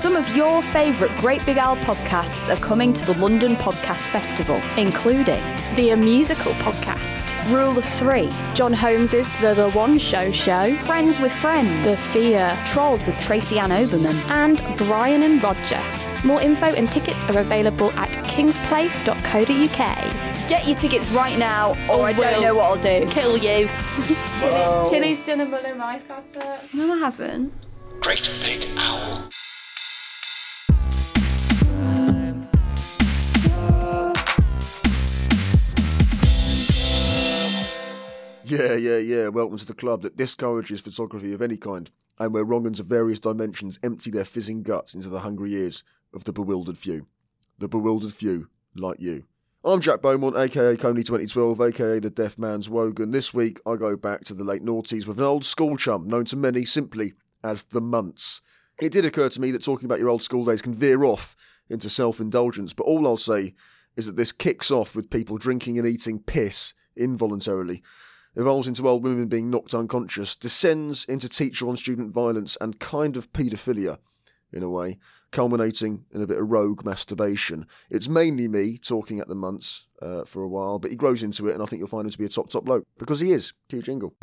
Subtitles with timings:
[0.00, 4.56] Some of your favourite Great Big Owl podcasts are coming to the London Podcast Festival,
[4.78, 5.42] including
[5.76, 11.20] The A Musical Podcast, Rule of Three, Jon Holmes's The The One Show Show, Friends
[11.20, 15.84] with Friends, The Fear, Trolled with Tracy Ann Oberman, and Brian and Roger.
[16.24, 20.48] More info and tickets are available at kingsplace.co.uk.
[20.48, 23.06] Get your tickets right now, or oh, I don't know what I'll do.
[23.10, 23.68] Kill you.
[24.88, 26.72] Tilly's done a Muller Rice advert.
[26.72, 27.52] No, I haven't.
[28.00, 29.28] Great Big Owl.
[38.50, 39.28] Yeah, yeah, yeah.
[39.28, 43.20] Welcome to the club that discourages photography of any kind, and where wrong'uns of various
[43.20, 47.06] dimensions empty their fizzing guts into the hungry ears of the bewildered few.
[47.60, 49.22] The bewildered few, like you.
[49.64, 53.12] I'm Jack Beaumont, aka Kony 2012, aka the Deaf Man's Wogan.
[53.12, 56.24] This week I go back to the late noughties with an old school chum known
[56.24, 57.12] to many simply
[57.44, 58.40] as the Munts.
[58.80, 61.36] It did occur to me that talking about your old school days can veer off
[61.68, 63.54] into self indulgence, but all I'll say
[63.94, 67.80] is that this kicks off with people drinking and eating piss involuntarily
[68.36, 73.16] evolves into old women being knocked unconscious, descends into teacher on student violence and kind
[73.16, 73.98] of paedophilia,
[74.52, 74.98] in a way,
[75.30, 77.66] culminating in a bit of rogue masturbation.
[77.88, 81.48] It's mainly me talking at the months uh, for a while, but he grows into
[81.48, 83.32] it, and I think you'll find him to be a top, top bloke, because he
[83.32, 83.52] is.
[83.68, 84.14] Cue jingle.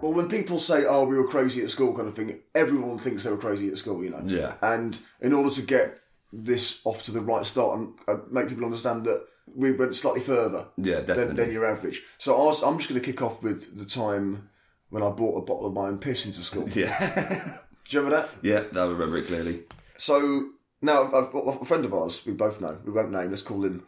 [0.00, 3.22] Well, when people say, "Oh, we were crazy at school," kind of thing, everyone thinks
[3.22, 4.22] they were crazy at school, you know.
[4.26, 4.54] Yeah.
[4.60, 6.01] And in order to get
[6.32, 10.20] this off to the right start and uh, make people understand that we went slightly
[10.20, 11.34] further Yeah, than, definitely.
[11.44, 12.02] than your average.
[12.18, 14.48] So I was, I'm just going to kick off with the time
[14.90, 16.68] when I bought a bottle of my own piss into school.
[16.74, 17.58] Yeah.
[17.88, 18.30] Do you remember that?
[18.42, 19.62] yeah, I remember it clearly.
[19.96, 20.50] So
[20.80, 22.22] now I've got a friend of ours.
[22.24, 22.78] We both know.
[22.84, 23.30] We won't name.
[23.30, 23.84] Let's call him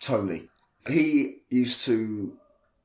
[0.00, 0.48] Tony.
[0.88, 2.36] He used to.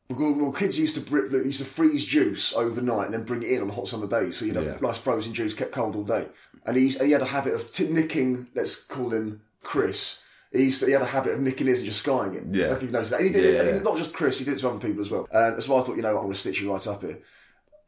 [0.10, 3.62] Well, kids used to br- used to freeze juice overnight and then bring it in
[3.62, 4.38] on hot summer days.
[4.38, 4.78] So you'd have Yeah.
[4.82, 6.28] nice frozen juice kept cold all day.
[6.66, 8.48] And he, and he had a habit of t- nicking.
[8.56, 10.20] Let's call him Chris.
[10.54, 12.54] He used to, he had a habit of nicking his and just skying him.
[12.54, 12.58] Yeah.
[12.58, 13.20] I don't know if you've noticed that.
[13.20, 13.76] And he did it.
[13.76, 14.40] And not just Chris.
[14.40, 15.28] He did it to other people as well.
[15.32, 17.20] And so I thought, you know, I'm going to stitch you right up here.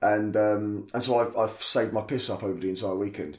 [0.01, 3.37] And um, and so I've, I've saved my piss up over the entire weekend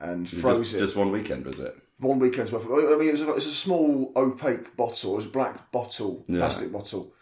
[0.00, 1.76] and froze just, it just one weekend, was it?
[1.98, 2.64] one weekend's worth.
[2.64, 5.12] Of, I mean, it was, a, it was a small opaque bottle.
[5.12, 6.38] It was a black bottle, Yeah.
[6.38, 7.12] plastic bottle.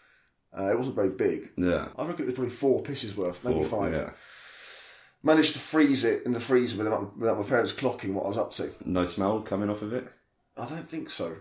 [0.57, 1.51] Uh, it wasn't very big.
[1.57, 1.89] Yeah.
[1.97, 3.93] I reckon it was probably four pisses worth, maybe Four, five.
[3.93, 4.09] Yeah.
[5.21, 8.37] Managed to freeze it in the freezer without, without my parents clocking what I was
[8.37, 8.71] up to.
[8.85, 10.07] No smell coming off of it?
[10.57, 11.35] I don't think so.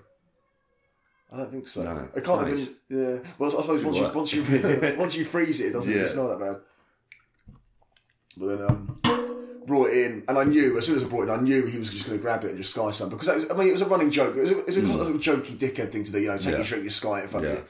[1.32, 1.82] I don't think so.
[1.82, 2.58] No, it can't nice.
[2.66, 2.98] have been.
[3.22, 3.30] Yeah.
[3.38, 6.06] Well, I suppose once you once you once you freeze it, it doesn't Yeah.
[6.06, 6.56] smell that bad.
[8.36, 9.00] But then um,
[9.66, 11.66] brought it in, and I knew as soon as I brought it, in, I knew
[11.66, 13.54] he was just going to grab it and just sky some because that was, I
[13.54, 14.36] mean it was a running joke.
[14.36, 16.28] It was a, it was a, it was a jokey dickhead thing to do, you
[16.28, 16.52] know, take.
[16.52, 16.56] Yeah.
[16.58, 17.52] your drink, you sky it in front Yeah.
[17.52, 17.64] of you.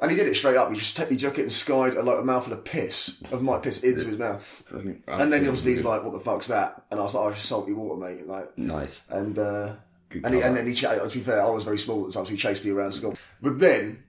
[0.00, 0.70] And he did it straight up.
[0.72, 3.58] He just he took it and skied a, like, a mouthful of piss of my
[3.58, 4.62] piss into his mouth.
[4.72, 7.36] And then obviously he's like, "What the fuck's that?" And I was like, "Oh, it's
[7.38, 9.02] just salty water, mate." Like, Nice.
[9.10, 9.74] and uh,
[10.08, 12.08] Good and, he, and then he ch- to be fair, I was very small at
[12.08, 13.14] the time, so he chased me around school.
[13.40, 14.02] But then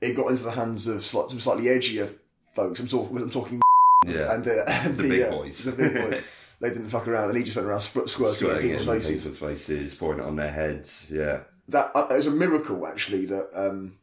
[0.00, 2.12] it got into the hands of slight, some slightly edgier
[2.54, 2.80] folks.
[2.80, 3.60] I'm talking, I'm talking,
[4.06, 4.34] Yeah.
[4.34, 5.64] and, uh, and The big uh, boys.
[5.64, 6.24] the big boys.
[6.60, 8.86] They didn't fuck around, and he just went around sp- squirting in Squirting it people's
[8.86, 9.22] faces.
[9.24, 11.08] people's faces, pouring it on their heads.
[11.10, 11.40] Yeah.
[11.68, 13.98] That uh, it's a miracle actually that um,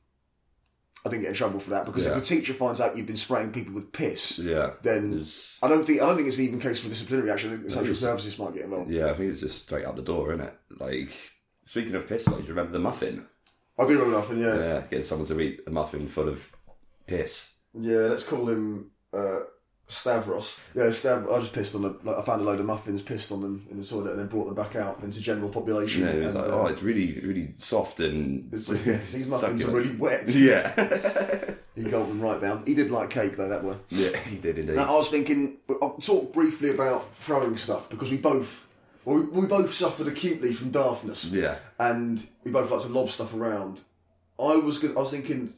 [1.05, 2.11] I didn't get in trouble for that because Yeah.
[2.15, 4.73] if a teacher finds out you've been spraying people with piss, Yeah.
[4.83, 7.53] then It's- I don't think I don't think it's even case for disciplinary action.
[7.53, 8.91] I think social services might get involved.
[8.91, 10.53] Yeah, I think it's just straight out the door, isn't it?
[10.79, 11.09] Like,
[11.65, 13.25] speaking of piss, like, do you remember the muffin?
[13.79, 14.39] I do remember the muffin.
[14.39, 14.55] Yeah.
[14.57, 16.47] Yeah, getting someone to eat a muffin full of
[17.07, 17.47] piss.
[17.73, 19.39] Yeah, let's call him uh,
[19.91, 20.59] Stavros.
[20.73, 21.31] Yeah, Stav.
[21.31, 21.99] I just pissed on them.
[22.03, 24.27] Like, I found a load of muffins, pissed on them in the toilet, and then
[24.27, 26.03] brought them back out into general population.
[26.03, 29.27] Yeah, it was And, like, uh, oh, it's really, really soft and it's- yeah, these
[29.27, 30.29] muffins are really wet.
[30.33, 30.73] Yeah,
[31.75, 32.63] He gulped them right down.
[32.65, 33.47] He did like cake though.
[33.49, 33.75] That way.
[33.89, 34.75] yeah, he did indeed.
[34.75, 38.67] Now, I was thinking, I'll talk briefly about throwing stuff because we both,
[39.05, 41.31] well, we, we both suffered acutely from daftness.
[41.31, 41.55] Yeah.
[41.79, 43.81] And we both like to lob stuff around.
[44.39, 45.53] I was, good, I was thinking,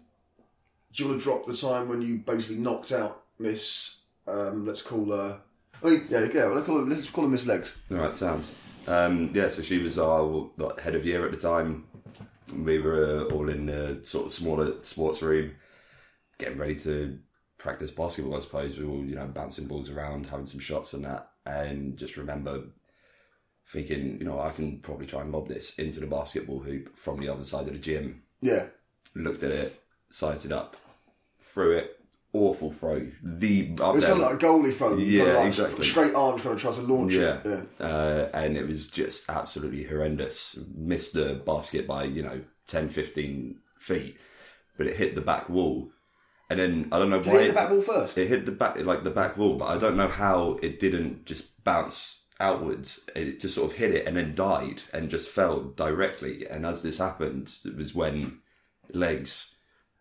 [0.93, 3.95] do you want to drop the time when you basically knocked out Miss?
[4.27, 5.39] Um, let's call her.
[5.83, 6.45] I mean, yeah, yeah.
[6.45, 7.77] Let's call her, let's call her Miss Legs.
[7.91, 8.53] All right, sounds.
[8.87, 11.85] Um, yeah, so she was our like, head of year at the time.
[12.53, 15.53] We were uh, all in a sort of smaller sports room,
[16.37, 17.19] getting ready to
[17.57, 18.35] practice basketball.
[18.35, 21.29] I suppose we were all you know bouncing balls around, having some shots and that,
[21.45, 22.63] and just remember
[23.67, 27.19] thinking, you know, I can probably try and lob this into the basketball hoop from
[27.19, 28.23] the other side of the gym.
[28.41, 28.67] Yeah.
[29.15, 30.75] Looked at it, sized it up,
[31.41, 31.99] threw it.
[32.33, 33.07] Awful throw.
[33.21, 34.97] The up It was there- kind of like a goalie throw.
[34.97, 35.85] Yeah, kind of like exactly.
[35.85, 37.39] Straight arms, kind of tries to launch Yeah.
[37.45, 37.69] it.
[37.79, 37.85] Yeah.
[37.85, 40.57] Uh, and it was just absolutely horrendous.
[40.75, 44.17] Missed the basket by, you know, 10, 15 feet,
[44.77, 45.91] but it hit the back wall.
[46.49, 48.17] And then I don't know Did why it hit the back wall first?
[48.17, 51.25] it hit the back like the back wall, but I don't know how it didn't
[51.25, 52.99] just bounce outwards.
[53.15, 56.47] It just sort of hit it and then died and just fell directly.
[56.47, 58.39] And as this happened, it was when
[58.91, 59.51] legs.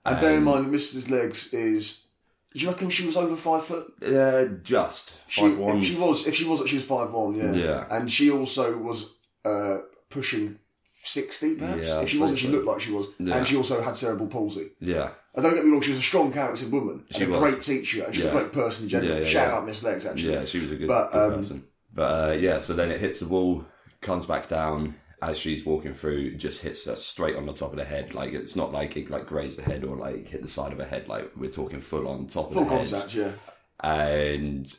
[0.04, 2.06] And bear in um, mind, Mr.'s Legs is.
[2.54, 3.92] Do you reckon she was over five foot?
[4.04, 5.78] Uh, just She, five one.
[5.78, 7.34] If she was, if she was, she was five one.
[7.34, 7.52] Yeah.
[7.52, 7.86] Yeah.
[7.90, 9.10] And she also was
[9.44, 9.78] uh,
[10.10, 10.58] pushing
[11.04, 11.88] sixty, perhaps.
[11.88, 13.08] Yeah, if she wasn't, say she looked like she was.
[13.18, 13.36] Yeah.
[13.36, 14.70] And she also had cerebral palsy.
[14.80, 17.04] Yeah, And don't get me wrong, she was a strong character woman.
[17.10, 17.52] She and a was.
[17.52, 18.04] great teacher.
[18.04, 18.30] and She's Yeah.
[18.30, 19.24] a great person in general.
[19.24, 20.32] Shout out Miss Legs, actually.
[20.32, 21.64] Yeah, she was a good, But, good um, person.
[21.94, 23.64] But uh, yeah, so then it hits the wall,
[24.00, 27.78] comes back down as she's walking through, just hits her straight on the top of
[27.78, 28.12] the head.
[28.12, 30.78] Like it's not like it like grazed the head or like hit the side of
[30.78, 31.08] her head.
[31.08, 32.88] Like we're talking full on top of Full the head.
[32.90, 33.32] contact, yeah.
[33.80, 34.74] And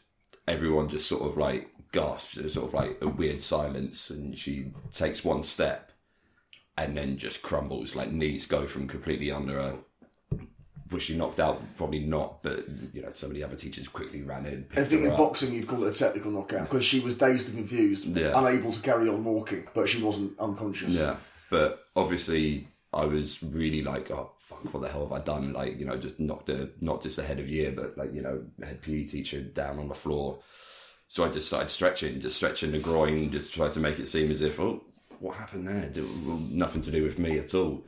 [0.48, 2.36] everyone just sort of like gasps.
[2.36, 5.92] There's sort of like a weird silence, and she takes one step,
[6.78, 7.96] and then just crumbles.
[7.96, 9.78] Like knees go from completely under her.
[10.94, 11.60] Was she knocked out?
[11.76, 12.64] Probably not, but
[12.94, 14.66] you know, some of the other teachers quickly ran in.
[14.72, 15.18] I think her in up.
[15.18, 18.32] boxing you'd call it a technical knockout because she was dazed and confused, Yeah.
[18.40, 20.92] unable to carry on walking, but she wasn't unconscious.
[20.94, 21.16] Yeah,
[21.50, 25.52] but obviously I was really like, oh fuck, what the hell have I done?
[25.52, 28.22] Like, you know, just knocked a not just a head of year, but like you
[28.22, 30.40] know, head PE teacher down on the floor.
[31.08, 34.32] So I just started stretching, just stretching the groin, just tried to make it seem
[34.32, 34.84] as if, oh,
[35.20, 35.90] what happened there?
[35.90, 37.84] Did, well, nothing to do with me at all.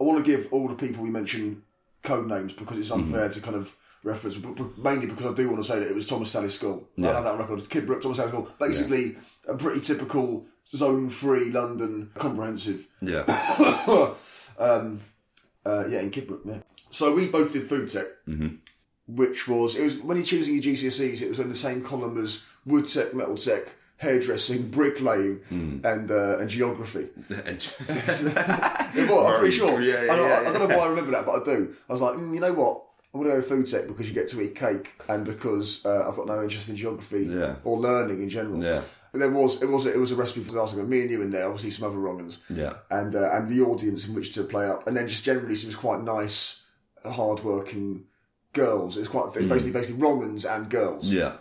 [0.00, 1.62] I want to give all the people we mention
[2.02, 3.32] code names because it's unfair Mm-hmm.
[3.32, 5.94] to kind of reference, but, but mainly because I do want to say that it
[5.94, 6.88] was Thomas Tallis school.
[7.02, 7.60] I have that record.
[7.60, 8.48] Kidbrooke, Thomas Tallis school.
[8.58, 9.16] Basically,
[9.46, 12.86] a pretty typical zone free London comprehensive.
[13.02, 13.24] Yeah,
[14.58, 15.00] um,
[15.66, 16.58] uh, yeah, in Kidbrooke, yeah.
[16.90, 18.56] So we both did food tech, Mm-hmm.
[19.16, 22.22] Which was it was when you're choosing your GCSEs, it was in the same column
[22.22, 25.84] as wood tech, metal tech, hairdressing, bricklaying, Mm.
[25.84, 27.08] and uh, and geography.
[28.92, 29.80] It was, I'm pretty sure.
[29.80, 31.74] Yeah, yeah, I, don't, yeah, I don't know why I remember that, but I do.
[31.88, 32.82] I was like, mm, you know what?
[33.14, 36.08] I'm going to go food tech because you get to eat cake, and because uh,
[36.08, 37.28] I've got no interest in geography
[37.64, 38.62] or learning in general.
[38.62, 38.82] Yeah.
[39.12, 40.82] But there was it was it was a recipe for disaster.
[40.84, 42.38] Me and you in there, obviously some other wrongans.
[42.48, 42.74] Yeah.
[42.90, 45.74] And uh, and the audience in which to play up, and then just generally seems
[45.74, 46.62] quite nice,
[47.04, 48.04] hard-working
[48.52, 48.96] girls.
[48.96, 51.12] It's quite it's basically basically wrongans and girls.
[51.12, 51.34] Yeah,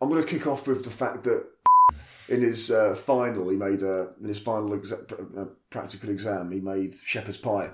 [0.00, 1.44] I'm going to kick off with the fact that
[2.28, 6.50] in his uh, final, he made uh, in his final exa- pr- uh, practical exam,
[6.50, 7.70] he made shepherd's pie,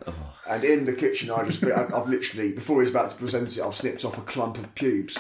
[0.49, 3.63] and in the kitchen, I just I- I've literally before he's about to present it,
[3.63, 5.19] I've snipped off a clump of pubes.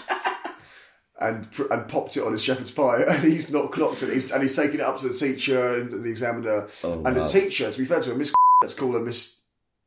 [1.21, 4.13] And, pr- and popped it on his shepherd's pie, and he's not clocked it.
[4.13, 6.67] He's, and he's taking it up to the teacher and the examiner.
[6.83, 9.37] Oh, and the teacher, to be fair to her, Miss, let's call her Miss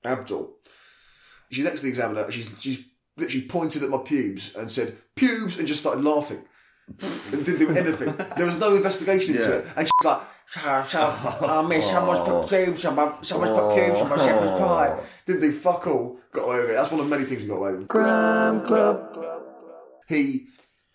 [0.05, 0.55] Abdul.
[1.51, 2.31] She's next to the examiner.
[2.31, 2.85] She's she's
[3.17, 6.43] literally pointed at my pubes and said pubes, and just started laughing
[6.99, 8.13] and didn't do anything.
[8.37, 9.55] There was no investigation into Yeah.
[9.57, 9.65] it.
[9.75, 13.99] And she's like, so, so, uh, miss, someone's put pubes on my, someone's put pubes
[14.01, 14.99] on my shepherd's pie.
[15.25, 16.19] Didn't do fuck all.
[16.31, 16.73] Got away with it.
[16.73, 17.87] That's one of many things we got away with.
[17.87, 18.67] Club.
[20.07, 20.47] He,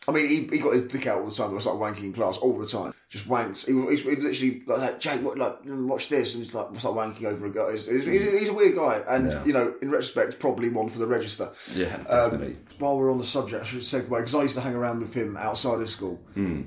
[0.09, 1.50] I mean, he, he got his dick out all the time.
[1.50, 2.95] He was like wanking in class all the time.
[3.11, 3.66] Just wanks.
[3.66, 6.71] He, was- he, literally like, that, Jake, what, like, mm, watch this, and he's like,
[6.73, 7.73] was like wanking over a guy.
[7.73, 9.45] He's, he's, he's, a weird guy, and Yeah.
[9.45, 11.50] you know, in retrospect, probably one for the register.
[11.75, 14.75] yeah, Um, while we're on the subject, I should segue because I used to hang
[14.75, 16.19] around with him outside of school,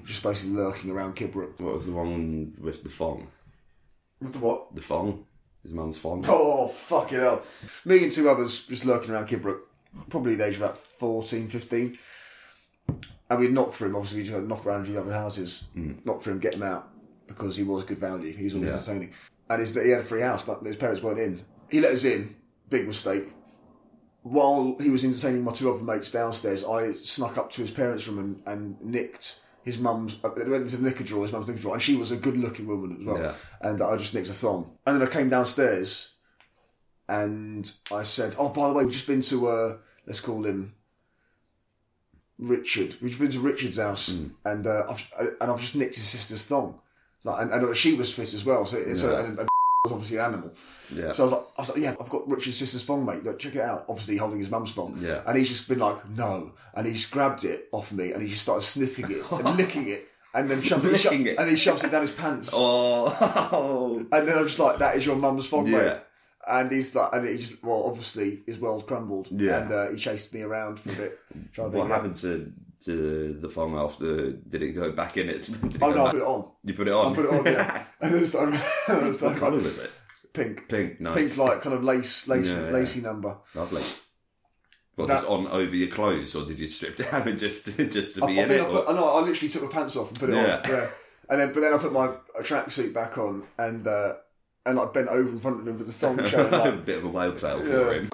[0.06, 1.60] just basically lurking around Kidbrooke.
[1.60, 3.30] what was the one with the thong?
[4.22, 4.76] With the what?
[4.76, 5.26] The thong,
[5.64, 6.24] his mum's thong.
[6.30, 7.42] Oh, fucking hell.
[7.84, 9.62] Me and two others just lurking around Kidbrooke,
[10.10, 11.98] probably the age of about 14, 15.
[13.34, 15.64] And we'd knock for him, obviously, we'd knock around the other houses,
[16.06, 16.90] knock for him, get him out.
[17.26, 18.32] because he was good value.
[18.32, 18.76] He was always Yeah.
[18.76, 19.10] entertaining,
[19.50, 20.48] and his, he had a free house.
[20.48, 21.42] Like, his parents weren't in.
[21.72, 22.36] He let us in.
[22.70, 23.32] Big mistake.
[24.22, 28.08] While he was entertaining my two other mates downstairs, I snuck up to his parents'
[28.08, 30.18] room and, and nicked his mum's.
[30.24, 32.68] I went into the knicker drawer, his mum's knicker drawer, and she was a good-looking
[32.68, 33.18] woman as well.
[33.18, 33.34] Yeah.
[33.62, 36.12] And I just nicked a thong, and then I came downstairs,
[37.08, 40.74] and I said, "Oh, by the way, we've just been to uh, let's call him
[42.48, 42.96] Richard.
[43.02, 44.28] We've been to Richard's house, Hmm.
[44.46, 45.08] and uh, I've
[45.42, 46.80] and I've just nicked his sister's thong,
[47.24, 48.66] like, and, and she was fit as well.
[48.66, 49.10] So it's Yeah.
[49.10, 49.48] a, and, and
[49.86, 50.54] was obviously an animal.
[50.94, 51.12] Yeah.
[51.12, 53.24] So I was like, I was like, yeah, I've got Richard's sister's thong, mate.
[53.24, 53.86] Look, check it out.
[53.90, 54.98] Obviously holding his mum's thong.
[55.02, 55.22] Yeah.
[55.28, 58.44] And he's just been like, no, and he's grabbed it off me, and he just
[58.44, 60.08] started sniffing it and licking it.
[60.36, 61.38] And then shoving it, Licking it?
[61.38, 62.52] and he shoves it down his pants.
[62.58, 65.78] Oh, And then I'm just like, that is your mum's thong, Yeah.
[65.78, 65.98] mate.
[66.46, 69.30] And he's like, and he just, well, obviously his world's crumbled.
[69.32, 69.60] Yeah.
[69.62, 71.20] And uh, he chased me around for a bit.
[71.54, 72.52] Trying to what happened to
[72.86, 74.32] to the thong after?
[74.34, 75.30] Did it go back in?
[75.30, 75.50] Its
[75.82, 76.46] Oh no, I put it on.
[76.66, 77.12] You put it on.
[77.12, 77.84] I put it on, yeah.
[78.02, 78.60] and then started,
[78.90, 79.92] and started what colour was it?
[80.34, 80.68] pink.
[80.68, 81.00] Pink.
[81.00, 81.16] Nice.
[81.16, 82.72] Pink, like kind of lace, lace, Yeah, yeah.
[82.72, 83.38] lacy number.
[83.56, 83.84] Lovely.
[84.98, 88.16] Well, That- just on over your clothes, or did you strip down and just just
[88.16, 88.62] to be I in it?
[88.62, 89.08] I, put, or- I know.
[89.08, 90.62] I literally took my pants off and put it Yeah.
[90.66, 90.70] on.
[90.70, 90.88] Yeah.
[91.30, 92.08] And then, but then I put my
[92.42, 94.16] tracksuit back on and uh,
[94.66, 96.54] and I bent over in front of him with the thong showing.
[96.54, 97.94] a bit of a whale tail for Yeah.
[97.94, 98.10] him.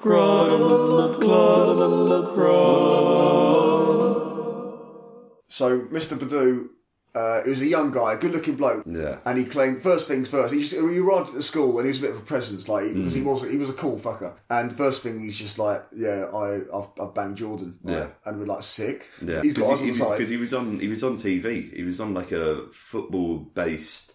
[5.47, 6.17] so Mr.
[6.17, 6.69] Badu,
[7.15, 8.83] uh, he was a young guy, a good-looking bloke.
[8.85, 9.17] Yeah.
[9.25, 10.53] And he claimed first things first.
[10.53, 12.67] He just he arrived at the school and he was a bit of a presence,
[12.69, 13.17] like because Mm.
[13.17, 14.33] he was he was a cool fucker.
[14.49, 17.79] And first thing he's just like, yeah, I I've, I've banged Jordan.
[17.83, 18.07] Like, Yeah.
[18.25, 19.07] And we're like sick.
[19.25, 21.73] Yeah, He's got us on the because he was on he was on TV.
[21.75, 24.13] He was on like a football based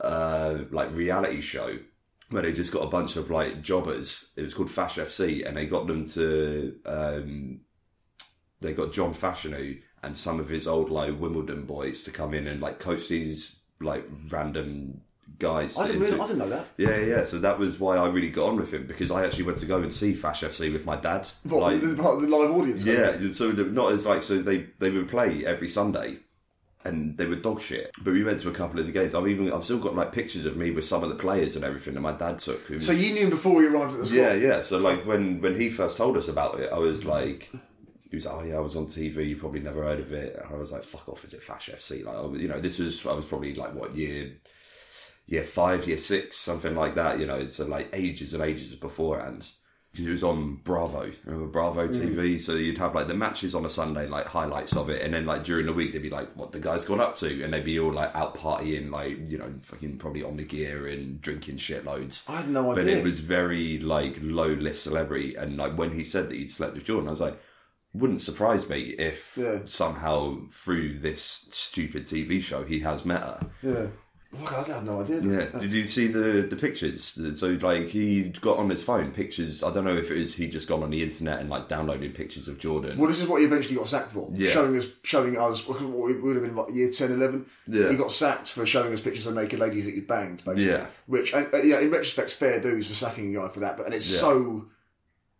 [0.00, 1.78] uh, like reality show
[2.30, 4.26] where they just got a bunch of like jobbers.
[4.36, 7.60] It was called Fash FC, and they got them to um,
[8.60, 12.46] they got John Fashanu and some of his old like Wimbledon boys to come in
[12.46, 15.00] and like coach these like random
[15.38, 15.78] guys.
[15.78, 16.66] I didn't, into- really, I didn't know that.
[16.76, 17.24] yeah, yeah.
[17.24, 19.66] So that was why I really got on with him because I actually went to
[19.66, 21.28] go and see Fash FC with my dad.
[21.44, 22.84] What, like, part of the live audience.
[22.84, 26.18] yeah, so not as like so they they would play every Sunday,
[26.84, 27.90] and they were dog shit.
[28.02, 29.14] But we went to a couple of the games.
[29.14, 31.64] I've even I've still got like pictures of me with some of the players and
[31.64, 32.60] everything that my dad took.
[32.62, 34.18] Who- So you knew before we arrived at the school.
[34.18, 34.60] yeah, yeah.
[34.62, 37.50] So like when when he first told us about it, I was like.
[38.10, 39.28] He was like, oh yeah, I was on TV.
[39.28, 40.34] You probably never heard of it.
[40.42, 41.24] And I was like, fuck off.
[41.26, 42.02] Is it Fash FC?
[42.06, 44.32] Like, I was- you know, this was I was probably like what year,
[45.26, 47.18] year five, year six, something like that.
[47.20, 49.50] You know, so like ages and ages beforehand.
[49.94, 51.92] It was on Bravo, remember Bravo mm.
[51.92, 52.40] TV.
[52.40, 55.26] So you'd have like the matches on a Sunday, like highlights of it, and then
[55.26, 57.64] like during the week they'd be like, "What the guy's gone up to," and they'd
[57.64, 61.56] be all like out partying, like you know, fucking probably on the gear and drinking
[61.56, 62.22] shitloads.
[62.28, 62.84] I had no idea.
[62.84, 66.50] But it was very like low list celebrity, and like when he said that he'd
[66.50, 67.40] slept with Jordan, I was like,
[67.92, 69.60] wouldn't surprise me if Yeah.
[69.64, 73.46] somehow through this stupid TV show he has met her.
[73.62, 73.86] Yeah.
[74.30, 75.20] Fuck, I had no idea.
[75.20, 75.58] Yeah.
[75.58, 77.18] Did you see the the pictures?
[77.36, 79.62] So like he got on his phone pictures.
[79.62, 82.14] I don't know if it was he just gone on the internet and like downloaded
[82.14, 82.98] pictures of Jordan.
[82.98, 84.28] Well, this is what he eventually got sacked for.
[84.34, 84.50] Yeah.
[84.50, 87.46] Showing us, showing us, what we would have been like year 10, 11.
[87.68, 87.88] Yeah.
[87.88, 90.66] He got sacked for showing us pictures of naked ladies that he'd banged, basically.
[90.66, 90.86] Yeah.
[91.06, 93.78] Which, and, uh, yeah, in retrospect, fair dues for sacking a guy for that.
[93.78, 94.18] But and it's Yeah.
[94.20, 94.66] so,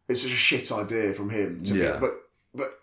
[0.09, 1.63] it's such a shit idea from him.
[1.65, 1.93] To Yeah.
[1.95, 2.15] Be, but
[2.55, 2.79] But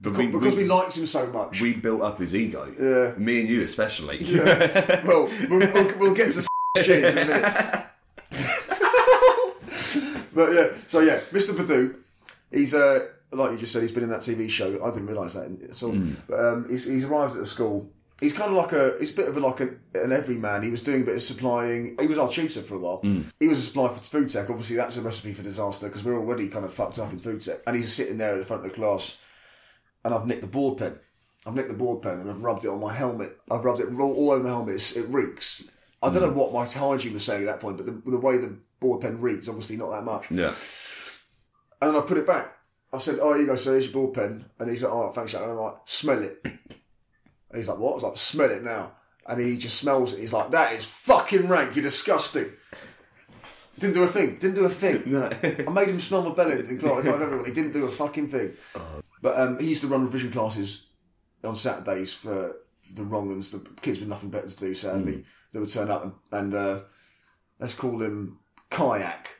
[0.00, 1.60] because, we- because we, we- liked him so much.
[1.60, 2.72] we built up his ego.
[2.78, 3.18] Yeah.
[3.22, 4.24] Me and you especially.
[5.04, 6.46] well, we'll, we'll, we'll get to
[6.82, 7.86] shit in a minute.
[10.34, 11.54] but yeah, so yeah, Mr.
[11.54, 11.96] Badu,
[12.50, 14.82] he's uh, like you just said, he's been in that TV show.
[14.84, 15.96] I didn't realise that at all.
[16.28, 17.88] But um, he's, he's arrived at the school.
[18.20, 20.62] He's kind of like a, he's a bit of a, like an, an everyman.
[20.62, 21.96] He was doing a bit of supplying.
[21.98, 23.00] He was our tutor for a while.
[23.40, 24.50] He was a supplier for food tech.
[24.50, 27.40] Obviously, that's a recipe for disaster because we're already kind of fucked up in food
[27.40, 27.60] tech.
[27.66, 29.16] And he's sitting there at the front of the class,
[30.04, 30.98] and I've nicked the board pen.
[31.46, 33.38] I've nicked the board pen and I've rubbed it on my helmet.
[33.50, 34.74] I've rubbed it all, all over my helmet.
[34.74, 35.64] It's, it reeks.
[36.02, 36.34] I don't know mm.
[36.34, 39.20] what my hygiene was saying at that point, but the, the way the board pen
[39.20, 40.30] reeks, obviously not that much.
[40.30, 40.54] yeah.
[41.82, 42.56] And I put it back.
[42.92, 43.72] I said, "Oh, you go, sir.
[43.72, 46.40] Here's your ball pen." And he's like, "Oh, thanks." Jack." And I'm like, "Smell it."
[46.44, 48.92] And he's like, "What?" I was like, "Smell it now."
[49.26, 50.20] And he just smells it.
[50.20, 51.76] He's like, "That is fucking rank.
[51.76, 52.52] You're disgusting."
[53.78, 54.36] Didn't do a thing.
[54.38, 55.04] Didn't do a thing.
[55.06, 55.30] No.
[55.42, 57.46] I made him smell my belly in class in front of everyone.
[57.46, 58.52] He didn't do a fucking thing.
[58.74, 60.86] Oh, But um, he used to run revision classes
[61.44, 62.56] on Saturdays for
[62.94, 64.74] the wrong uns, the kids with nothing better to do.
[64.74, 66.80] Sadly, they would turn up and, and uh,
[67.58, 68.38] let's call him
[68.70, 69.36] Kayak.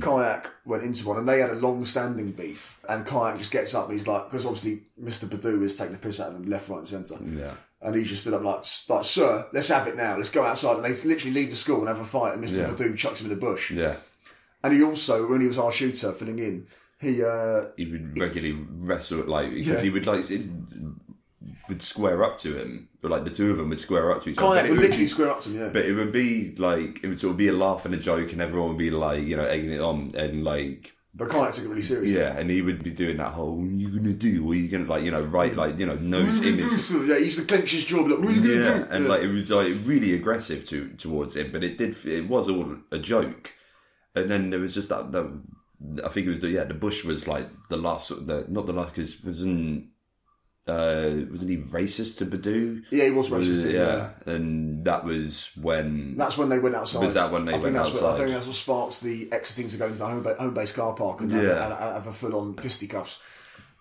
[0.00, 2.78] Kayak went into one, and they had a long-standing beef.
[2.88, 5.28] And Kayak just gets up, and he's like, because obviously Mr.
[5.28, 7.18] Badu is taking the piss out of him left, right, and centre.
[7.24, 7.54] Yeah.
[7.82, 10.16] And he just stood up like, like, sir, let's have it now.
[10.16, 10.76] Let's go outside.
[10.76, 12.34] And they literally leave the school and have a fight.
[12.34, 12.58] And Mr.
[12.58, 12.68] Yeah.
[12.68, 13.72] Badu chucks him in the bush.
[13.72, 13.96] Yeah.
[14.62, 16.66] And he also, when he was our shooter filling in,
[17.04, 19.80] he uh, He would regularly wrestle like because Yeah.
[19.80, 20.42] he would like it,
[21.68, 24.30] would square up to him, but like the two of them would square up to
[24.30, 24.58] each other.
[24.58, 25.68] It would literally be- square up to him, yeah.
[25.68, 28.32] But it would be like it would sort of be a laugh and a joke,
[28.32, 31.64] and everyone would be like, you know, egging it on, and like But Kayak took
[31.64, 32.18] it really seriously.
[32.18, 34.42] yeah, and he would be doing that whole "What are you gonna do?
[34.44, 36.68] What are you gonna like?" You know, right, like you know, nose are you gonna
[36.70, 36.88] image.
[36.88, 37.06] do?
[37.06, 38.86] Yeah, he used to clench his jaw, like, what are you gonna Yeah, do?
[38.90, 39.10] and Yeah.
[39.10, 41.96] like it was like really aggressive to towards him, but it did.
[42.06, 43.52] It was all a joke,
[44.14, 45.12] and then there was just that.
[45.12, 45.26] that
[46.04, 46.64] I think it was the yeah.
[46.64, 49.86] The Bush was like the last, the not the last because wasn't
[50.66, 52.82] uh wasn't he racist to Badu?
[52.90, 54.10] Yeah, he was racist, yeah.
[54.24, 57.02] and that was when That's when they went outside.
[57.02, 58.02] Was that when they I think went outside?
[58.02, 60.72] What, I think that's what sparks the exiting to go into the home, home base
[60.72, 61.64] car park and have, Yeah.
[61.66, 63.18] and have a full on fisticuffs.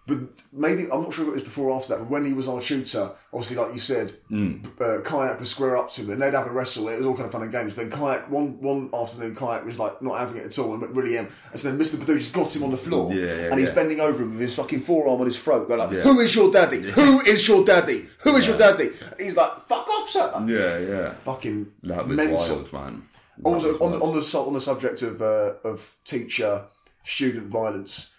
[0.05, 0.17] But
[0.51, 1.99] maybe I'm not sure if it was before or after that.
[1.99, 4.65] But when he was on shooter, obviously, like you said, Mm.
[4.81, 6.89] uh, kayak would square up to him, and they'd have a wrestle.
[6.89, 7.71] It was all kind of fun and games.
[7.73, 10.93] But then kayak one one afternoon, kayak was like not having it at all and
[10.95, 11.29] really em.
[11.51, 11.95] And so then Mr.
[11.95, 13.75] Badu just got him on the floor, Yeah, yeah, and he's yeah.
[13.75, 15.91] bending over him with his fucking forearm on his throat, going like.
[15.91, 16.81] "Who is your daddy?
[16.91, 18.09] Who is your daddy?
[18.19, 22.17] Who is your daddy?" And he's like, "Fuck off, sir!" yeah, yeah, Fucking that was
[22.17, 22.35] mental.
[22.57, 23.03] wild, man.
[23.37, 24.03] That Also, on the, wild.
[24.03, 26.63] on the on the subject of uh, of teacher
[27.03, 28.09] student violence,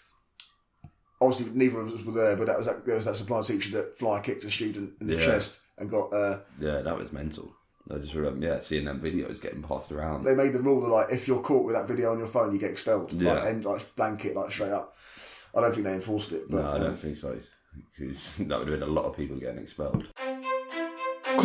[1.20, 3.70] obviously neither of us were there, but that was that, there was that supply teacher
[3.72, 5.24] that fly kicked a student in the Yeah.
[5.26, 6.12] chest and got.
[6.12, 7.54] Uh, yeah, that was mental.
[7.90, 10.24] I just remember, yeah, seeing them videos getting passed around.
[10.24, 12.52] they made the rule that like if you're caught with that video on your phone,
[12.52, 13.12] you get expelled.
[13.12, 13.34] Yeah.
[13.34, 14.96] Like, and like blanket like straight up.
[15.54, 17.38] I don't think they enforced it, but no, I um, don't think so.
[17.96, 20.06] Because that would have been a lot of people getting expelled.
[21.36, 21.44] What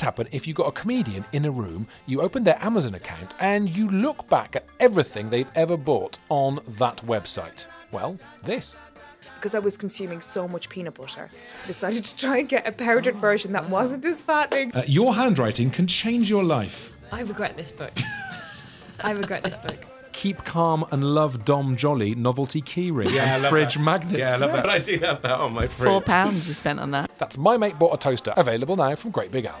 [0.00, 3.34] would happen if you got a comedian in a room, you opened their Amazon account,
[3.38, 7.66] and you look back at everything they've ever bought on that website?
[7.92, 8.76] Well, this.
[9.34, 11.30] because I was consuming so much peanut butter.
[11.64, 14.74] I decided to try and get a powdered version that wasn't as fattening.
[14.74, 16.90] Uh, your handwriting can change your life.
[17.12, 17.92] I regret this book.
[19.00, 19.84] I regret this book.
[20.12, 24.18] Keep calm and love Dom Jolly novelty keyring and fridge magnets.
[24.18, 24.68] Yeah, I love that.
[24.68, 25.88] I do have that on my fridge.
[25.88, 27.10] Four pounds you spent on that.
[27.18, 29.60] That's My Mate Bought a Toaster, available now from Great Big Owl.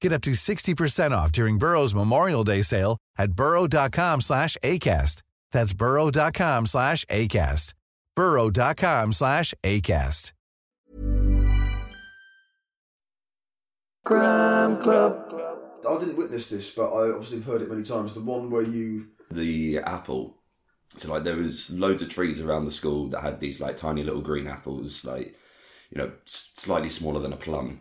[0.00, 5.22] Get up to 60% off during Burrow's Memorial Day sale at burrow.com slash ACAST.
[5.52, 7.74] That's burrow.com slash ACAST.
[8.14, 10.32] burrow.com slash ACAST.
[14.04, 15.34] Crime Club.
[15.86, 18.14] I didn't witness this, but I obviously have heard it many times.
[18.14, 20.38] The one where you the apple.
[20.96, 24.02] So like there was loads of trees around the school that had these like tiny
[24.02, 25.36] little green apples, like
[25.90, 27.80] you know, slightly smaller than a plum.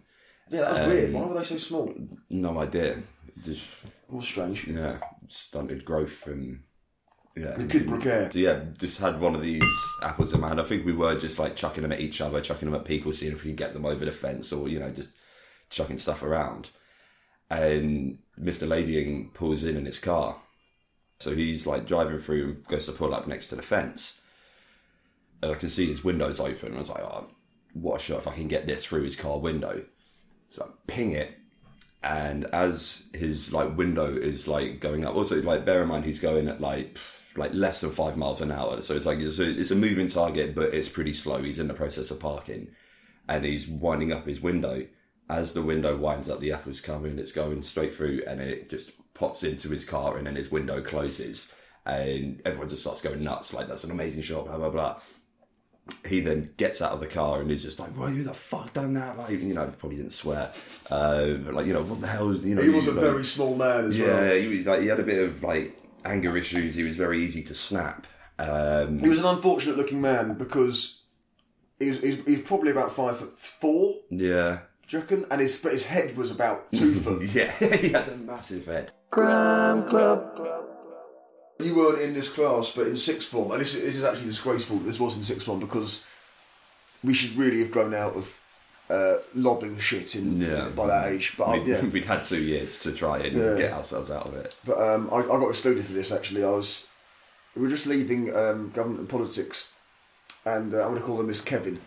[0.49, 1.13] Yeah, that was Um, weird.
[1.13, 1.93] Why were they so small?
[2.29, 3.01] No idea.
[3.43, 3.65] Just
[4.11, 4.67] All strange.
[4.67, 6.63] yeah, stunted growth from
[7.35, 7.53] yeah.
[7.55, 8.31] The Kidbrooke air.
[8.31, 9.63] So, yeah, just had one of these
[10.03, 10.59] apples in my hand.
[10.59, 13.13] I think we were just like chucking them at each other, chucking them at people,
[13.13, 15.09] seeing if we could get them over the fence, or you know, just
[15.69, 16.69] chucking stuff around.
[17.49, 18.67] And Mr.
[18.67, 20.37] Ladying pulls in in his car,
[21.19, 24.19] So he's like driving through and goes to pull up next to the fence.
[25.41, 26.75] And I can see his windows open.
[26.75, 27.27] I was like, oh,
[27.73, 29.83] what a shot if I can get this through his car window.
[30.49, 31.37] So I ping it.
[32.03, 36.19] And as his like window is like going up, also like bear in mind he's
[36.19, 36.97] going at like
[37.37, 38.81] like less than five miles an hour.
[38.81, 41.41] So it's like it's a, it's a moving target, but it's pretty slow.
[41.41, 42.69] He's in the process of parking,
[43.29, 44.85] and he's winding up his window.
[45.29, 47.19] As the window winds up, the apple's coming.
[47.19, 50.81] It's going straight through, and it just pops into his car, and then his window
[50.81, 51.51] closes,
[51.85, 53.53] and everyone just starts going nuts.
[53.53, 54.45] Like that's an amazing shot.
[54.45, 54.99] Blah blah blah.
[56.05, 58.73] He then gets out of the car and is just like, "Why who the fuck
[58.73, 60.51] done that?" Like, you know, probably didn't swear,
[60.89, 62.29] uh, but like, you know, what the hell?
[62.31, 64.35] is You know, he was a like- very small man as yeah, well.
[64.35, 66.75] he was like he had a bit of like anger issues.
[66.75, 68.05] He was very easy to snap.
[68.39, 71.01] Um, He was an unfortunate looking man because
[71.79, 75.25] he was, he's, he's probably about five foot four, yeah, do you reckon?
[75.31, 77.23] And his, but his head was about two foot.
[77.33, 78.91] yeah, he had a massive head.
[79.09, 80.37] Crime Club.
[81.59, 84.27] You weren't in this class, but in sixth form, and this is, this is actually
[84.27, 86.03] disgraceful that this was in sixth form because
[87.03, 88.37] we should really have grown out of
[88.89, 91.33] uh, lobbing shit in Yeah, by that age.
[91.37, 93.55] But we'd, yeah, we'd had two years to try and Yeah.
[93.57, 94.55] get ourselves out of it.
[94.65, 96.43] But um, I, I got excluded for this actually.
[96.43, 96.85] I was
[97.55, 99.69] we were just leaving um, government and politics,
[100.45, 101.79] and uh, I'm going to call her Miss Kevin,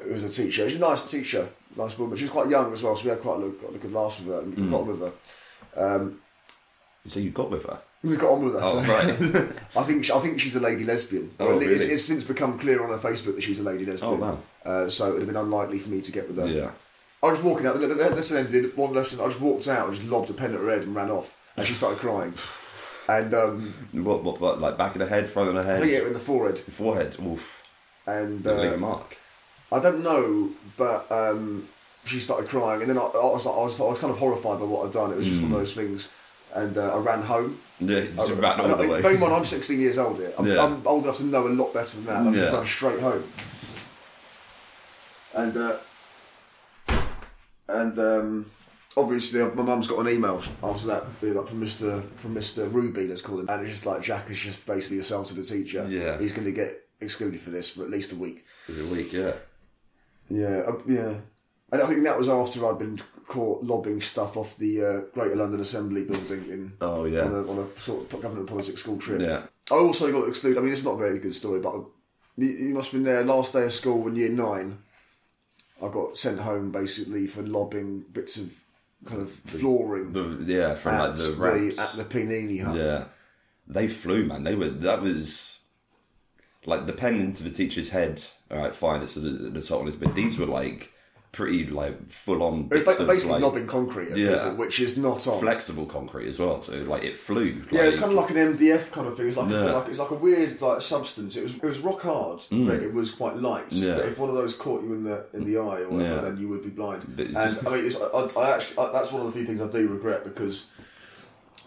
[0.00, 0.68] who was a teacher.
[0.68, 2.16] She's a nice teacher, nice woman.
[2.16, 4.20] She was quite young as well, so we had quite a, got a good laugh
[4.20, 4.70] with her and Mm.
[4.70, 5.94] got on with her.
[5.96, 6.20] Um,
[7.06, 7.80] so you got with her?
[8.02, 8.60] We got on with her.
[8.62, 9.52] Oh, right.
[9.76, 11.30] I think she, I think she's a lady lesbian.
[11.38, 11.94] Oh, Well, it's, really?
[11.94, 14.12] it's since become clear on her Facebook that she's a lady lesbian.
[14.14, 14.38] Oh, wow.
[14.64, 16.46] Uh, so it would have been unlikely for me to get with her.
[16.46, 16.70] Yeah.
[17.22, 17.78] I was walking out.
[17.78, 18.74] The, lesson ended.
[18.76, 19.20] One lesson.
[19.20, 21.36] I just walked out and just lobbed a pen at her head and ran off.
[21.56, 22.34] And she started crying.
[23.08, 25.82] And um, What, what, what, like back of the head, front of the I head?
[25.82, 26.58] it in the forehead.
[26.58, 27.68] Forehead, oof.
[28.06, 29.16] And it leave uh, a mark?
[29.72, 31.66] I don't know, but um,
[32.04, 34.60] she started crying, and then I, I, was, I, was, I was kind of horrified
[34.60, 35.10] by what I'd done.
[35.12, 36.08] It was just one of those things,
[36.54, 37.58] and uh, I ran home.
[37.80, 39.00] Yeah, I, just ran all the way.
[39.02, 40.32] Bear in mind, I'm 16 years old here.
[40.38, 40.62] I'm, Yeah.
[40.64, 42.16] I'm old enough to know a lot better than that.
[42.20, 42.56] I just Yeah.
[42.56, 43.24] ran straight home.
[45.34, 45.76] And uh,
[47.68, 48.50] and um,
[48.96, 53.06] obviously, my mum's got an email after that, be like from Mister from Mister Ruby,
[53.06, 55.86] let's call him, and it's just like Jack has just basically assaulted a teacher.
[55.88, 56.18] Yeah.
[56.18, 58.44] he's going to get excluded for this for at least a week.
[58.66, 59.32] For a week, yeah.
[60.28, 61.14] Yeah, uh, yeah.
[61.72, 65.36] And I think that was after I'd been caught lobbing stuff off the uh, Greater
[65.36, 67.22] London Assembly building in Oh, yeah.
[67.22, 69.20] on, a, on a sort of government politics school trip.
[69.20, 69.42] Yeah.
[69.70, 70.58] I also got excluded.
[70.58, 71.74] I mean, it's not a very good story, but
[72.36, 74.78] you, you must have been there last day of school in year nine.
[75.82, 78.52] I got sent home basically for lobbing bits of
[79.06, 80.12] kind of flooring.
[80.12, 81.78] The, yeah, from like at the ramps.
[81.78, 82.76] at the Panini hut.
[82.76, 83.04] Yeah,
[83.68, 84.42] they flew, man.
[84.42, 85.60] They were that was
[86.66, 88.22] like the pen into the teacher's head.
[88.50, 90.92] All right, fine, it's an an assault on his, but these were like
[91.32, 92.68] pretty like full on.
[92.72, 95.38] It was ba- basically lobbing concrete yeah, people, which is not on.
[95.40, 96.60] flexible concrete as well.
[96.60, 97.54] So like it flew.
[97.70, 99.28] Yeah, it's like- kind of like an MDF kind of thing.
[99.28, 99.72] It's like, Yeah.
[99.72, 101.36] like it's like a weird like substance.
[101.36, 102.66] It was it was rock hard, Mm.
[102.66, 103.66] but it was quite light.
[103.70, 103.94] Yeah.
[103.94, 106.20] But if one of those caught you in the in the eye or whatever, Yeah.
[106.22, 107.04] then you would be blind.
[107.16, 109.60] And just- I mean, it's, I, I actually I, that's one of the few things
[109.60, 110.66] I do regret because.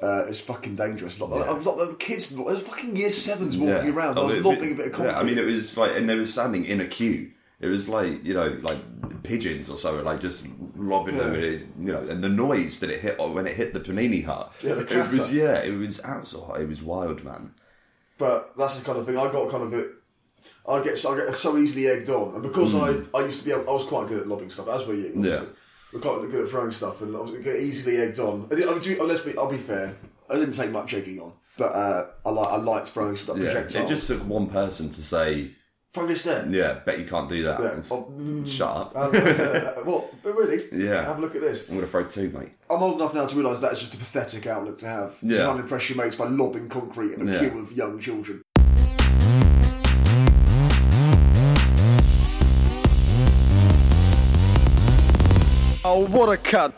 [0.02, 1.18] Uh, it's fucking dangerous.
[1.22, 4.18] Like, was like, kids, there's fucking year sevens walking around.
[4.18, 5.14] I Oh, was lobbing a bit of concrete.
[5.14, 7.32] Yeah, I mean, it was like, and they were standing in a queue.
[7.64, 8.78] It was like you know, like
[9.24, 10.46] pigeons or something, like just
[10.76, 11.30] lobbing them.
[11.34, 11.40] Yeah.
[11.40, 14.24] And it, you know, and the noise that it hit when it hit the panini
[14.26, 14.52] hut.
[14.64, 17.54] Yeah, the it was yeah, it was absolutely, it was wild, man.
[18.18, 19.50] But that's the kind of thing I got.
[19.50, 19.88] Kind of it.
[20.68, 23.08] I get so I get so easily egged on, and because Mm.
[23.14, 24.94] I I used to be able, I was quite good at lobbing stuff, as were
[24.94, 25.14] you.
[25.16, 25.30] obviously.
[25.48, 25.54] Yeah.
[25.94, 28.48] We're quite good at throwing stuff, and I was get easily egged on.
[28.52, 29.96] I, I, do- let's be, I'll be fair.
[30.30, 33.38] I didn't take much egging on, but uh, I like I liked throwing stuff.
[33.38, 33.92] Yeah, projectiles.
[33.92, 35.52] it just took one person to say,
[35.94, 36.46] throw this there.
[36.50, 37.82] "Yeah, bet you can't do that." Yeah.
[37.92, 38.48] Oh, mm.
[38.48, 38.96] Shut up.
[38.98, 39.12] Um,
[39.86, 40.12] what?
[40.24, 40.64] But really?
[40.72, 41.06] Yeah.
[41.06, 41.70] Have a look at this.
[41.70, 42.54] I'm gonna throw two, mate.
[42.70, 45.18] I'm old enough now to realise that's just a pathetic outlook to have.
[45.22, 45.38] Yeah.
[45.38, 47.40] To try and impress your mates by lobbing concrete in a Yeah.
[47.40, 48.42] queue of young children.
[55.86, 56.74] Oh, what a cut!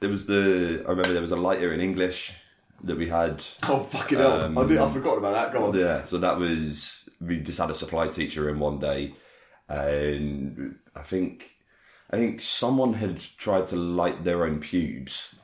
[0.00, 0.84] There was the.
[0.86, 2.32] I remember there was a lighter in English
[2.86, 3.44] that we had.
[3.64, 4.42] Oh fucking hell!
[4.42, 5.52] Um, I, did, I forgot about that.
[5.52, 5.74] Go on.
[5.76, 9.14] Yeah, so that was we just had a supply teacher in one day,
[9.68, 11.50] and I think
[12.10, 15.34] I think someone had tried to light their own pubes,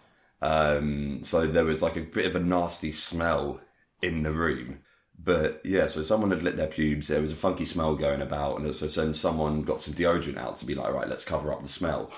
[0.40, 3.60] um, so there was like a bit of a nasty smell
[4.00, 4.80] in the room.
[5.24, 7.06] But yeah, so someone had lit their pubes.
[7.06, 10.56] There was a funky smell going about, and so then someone got some deodorant out
[10.56, 12.10] to be like, right, let's cover up the smell.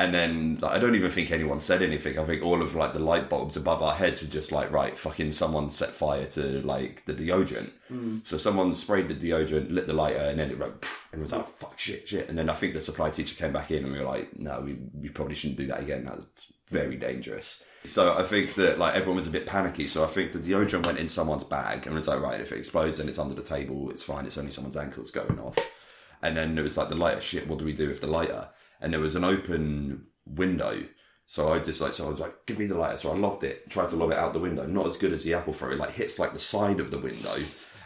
[0.00, 2.20] And then like, I don't even think anyone said anything.
[2.20, 4.96] I think all of like the light bulbs above our heads were just like, right,
[4.96, 7.72] fucking someone set fire to like the deodorant.
[7.90, 8.24] Mm.
[8.24, 11.22] So someone sprayed the deodorant, lit the lighter, and then it went, poof, and it
[11.22, 12.28] was like, fuck, shit, shit.
[12.28, 14.60] And then I think the supply teacher came back in, and we were like, no,
[14.60, 16.04] we, we probably shouldn't do that again.
[16.04, 17.60] That's very dangerous.
[17.84, 19.88] So I think that like everyone was a bit panicky.
[19.88, 22.58] So I think the deodorant went in someone's bag, and it's like right, if it
[22.58, 24.26] explodes and it's under the table, it's fine.
[24.26, 25.58] It's only someone's ankles going off.
[26.22, 27.20] And then it was like the lighter.
[27.20, 28.48] Shit, what do we do with the lighter?
[28.80, 30.82] And there was an open window.
[31.26, 32.96] So I just like so I was like, give me the lighter.
[32.98, 34.66] So I lobbed it, tried to lob it out the window.
[34.66, 35.70] Not as good as the apple throw.
[35.72, 37.36] It like hits like the side of the window,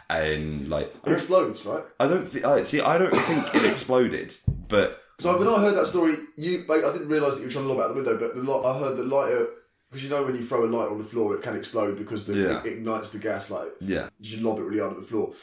[0.09, 1.83] and like It explodes, right?
[1.99, 2.81] I don't I, see.
[2.81, 7.07] I don't think it exploded, but So when I heard that story, you I didn't
[7.09, 8.79] realise that you were trying to lob it out the window, but the li- I
[8.79, 9.47] heard the lighter
[9.89, 12.25] because you know when you throw a lighter on the floor, it can explode because
[12.25, 12.59] the, Yeah.
[12.61, 13.49] it ignites the gas.
[13.51, 14.09] Like Yeah.
[14.19, 15.33] you should lob it really hard at the floor.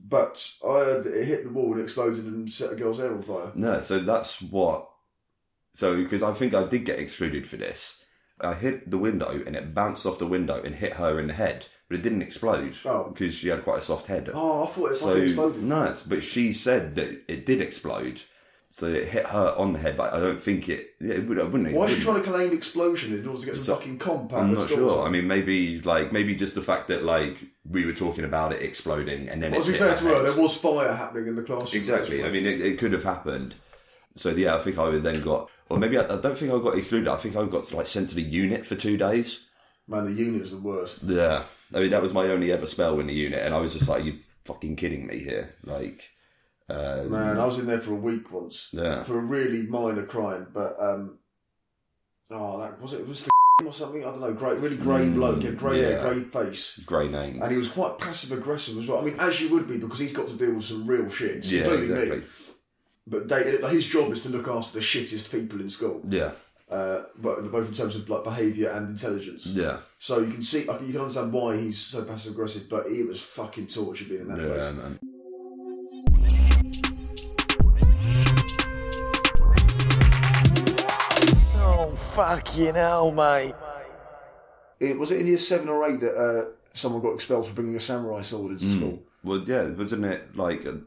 [0.00, 3.12] But I heard that it hit the wall and exploded and set a girl's hair
[3.12, 3.52] on fire.
[3.54, 4.88] No, so that's what.
[5.74, 8.02] So because I think I did get excluded for this,
[8.40, 11.34] I hit the window and it bounced off the window and hit her in the
[11.34, 13.10] head, but it didn't explode oh.
[13.10, 14.30] because she had quite a soft head.
[14.32, 15.62] Oh, I thought it so fucking exploded.
[15.62, 18.22] no, it's- but she said that it did explode,
[18.70, 19.96] so it hit her on the head.
[19.96, 20.90] But I don't think it.
[21.00, 21.38] Yeah, it would.
[21.40, 21.72] I wouldn't.
[21.74, 23.98] Why is it she trying to claim explosion in order to get some So- fucking
[23.98, 25.02] comp I'm not sure.
[25.06, 27.36] I mean, maybe like maybe just the fact that like
[27.68, 30.40] we were talking about it exploding and then Well, to be fair to her, there
[30.40, 31.78] was fire happening in the classroom.
[31.80, 32.24] Exactly.
[32.24, 33.54] I mean, it, it could have happened.
[34.16, 36.58] So yeah, I think I would then got, or maybe I, I don't think I
[36.58, 37.08] got excluded.
[37.08, 39.46] I think I got like sent to the unit for two days.
[39.86, 41.04] Man, the unit was the worst.
[41.04, 43.72] Yeah, I mean that was my only ever spell in the unit, and I was
[43.72, 46.10] just like, "You fucking kidding me here?" Like,
[46.70, 48.68] um, Man, I was in there for a week once.
[48.72, 49.02] Yeah.
[49.04, 51.18] For a really minor crime, but um,
[52.30, 53.06] oh, that was it.
[53.06, 53.24] Was
[53.58, 54.02] the or something?
[54.04, 54.32] I don't know.
[54.32, 56.02] Great, really grey Mm, bloke, yeah, grey hair, yeah.
[56.12, 57.42] grey face, grey name.
[57.42, 59.00] and he was quite passive aggressive as well.
[59.00, 61.44] I mean, as you would be because he's got to deal with some real shit.
[61.46, 62.18] Yeah, including exactly.
[62.18, 62.24] me.
[63.10, 66.02] But they, his job is to look after the shittest people in school.
[66.08, 66.32] Yeah,
[66.70, 69.46] Uh, but both in terms of like behaviour and intelligence.
[69.46, 72.68] yeah, So you can see, like, you can understand why he's so passive aggressive.
[72.68, 74.62] But he was fucking torture being in that place.
[74.62, 76.47] yeah, man.
[82.18, 83.54] Fucking hell, mate.
[84.80, 87.76] It, was it in year seven or eight that uh, someone got expelled for bringing
[87.76, 88.76] a samurai sword into Mm.
[88.76, 89.02] school?
[89.24, 90.64] Well, yeah, wasn't it like?
[90.64, 90.80] A,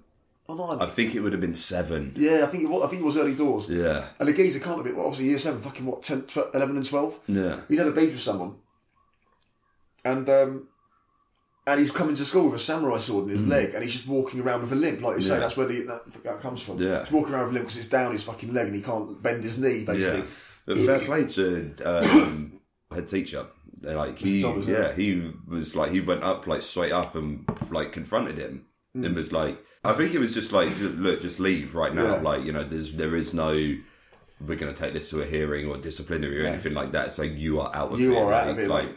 [0.49, 2.11] Oh, no, I think it would have been seven.
[2.17, 3.69] Yeah, I think it was, I think it was early doors.
[3.69, 6.49] Yeah, And the geezer can't have been, well, obviously year seven, fucking what, 10, 12,
[6.55, 7.19] 11 and 12?
[7.27, 8.55] yeah, He's had a baby with someone.
[10.03, 10.67] And um,
[11.67, 14.07] and he's coming to school with a samurai sword in his leg and he's just
[14.07, 14.99] walking around with a limp.
[15.01, 15.33] Like you say, Mm.
[15.35, 15.39] Yeah.
[15.39, 16.81] that's where the, that, that comes from.
[16.81, 17.01] Yeah.
[17.03, 19.21] He's walking around with a limp because it's down his fucking leg and he can't
[19.21, 20.19] bend his knee, basically.
[20.19, 20.25] yeah.
[20.65, 22.60] But fair play to um,
[22.93, 23.47] head teacher.
[23.80, 24.80] They're like he, Thomas, yeah.
[24.89, 29.06] yeah, he was like he went up like straight up and like confronted him Mm.
[29.06, 32.15] and was like, I think it was just like, look, just leave right now.
[32.15, 32.21] Yeah.
[32.21, 33.54] Like you know, there's there is no.
[33.54, 37.08] We're going to take this to a hearing or disciplinary or anything like that.
[37.08, 38.17] It's like you are out of You it.
[38.21, 38.89] are out like, of it, Like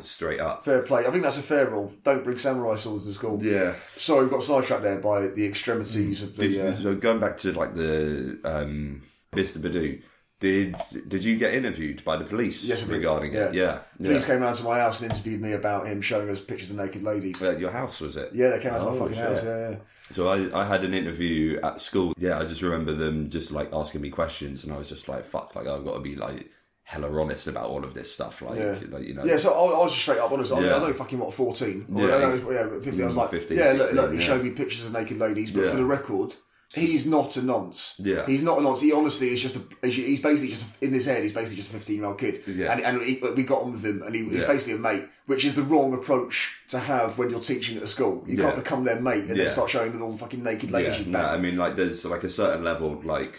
[0.00, 0.64] straight up.
[0.64, 1.06] Fair play.
[1.06, 1.92] I think that's a fair rule.
[2.02, 3.38] Don't bring samurai swords to school.
[3.42, 3.74] Yeah.
[3.96, 6.48] Sorry, we got sidetracked there by the extremities of the.
[6.48, 9.58] Did, uh, so going back to like the um, Mr.
[9.58, 10.00] Badu,
[10.40, 10.74] did
[11.06, 12.92] did you get interviewed by the police Yes, I did.
[12.96, 13.54] regarding it?
[13.54, 14.26] Yeah, The Police yeah.
[14.34, 17.02] came round to my house and interviewed me about him showing us pictures of naked
[17.02, 17.42] ladies.
[17.42, 18.30] At your house was it?
[18.34, 19.24] Yeah, they came out to my Oh, fucking shit.
[19.24, 19.44] house.
[19.44, 19.76] Yeah, yeah.
[20.12, 22.14] So I, I had an interview at school.
[22.18, 25.24] Yeah, I just remember them just like asking me questions, and I was just like,
[25.24, 26.50] "Fuck!" Like I've got to be like
[26.84, 28.40] hella honest about all of this stuff.
[28.42, 28.78] Like, Yeah.
[28.88, 30.50] like you know, Yeah, so I, I was just straight up honest.
[30.52, 30.70] I, mean, Yeah.
[30.72, 31.86] I was only fucking what fourteen.
[31.94, 33.02] Or, Yeah, I know, he's- yeah, fifteen.
[33.02, 34.26] I was like, 15, yeah, look, look, 16, he yeah.
[34.26, 35.70] showed me pictures of naked ladies, but Yeah.
[35.70, 36.34] for the record,
[36.74, 37.94] he's not a nonce.
[37.98, 38.26] Yeah.
[38.26, 38.80] he's not a nonce.
[38.80, 39.86] He honestly is just a.
[39.86, 41.22] He's basically just in his head.
[41.22, 42.42] He's basically just a fifteen-year-old kid.
[42.46, 42.72] Yeah.
[42.72, 44.46] and, and he, we got on with him, and he, he's Yeah.
[44.46, 47.86] basically a mate, which is the wrong approach to have when you're teaching at a
[47.86, 48.24] school.
[48.26, 48.44] You Yeah.
[48.44, 49.44] can't become their mate and Yeah.
[49.44, 51.20] then start showing them all the fucking naked ladies yeah, no.
[51.20, 53.34] I mean, like, there's like a certain level, like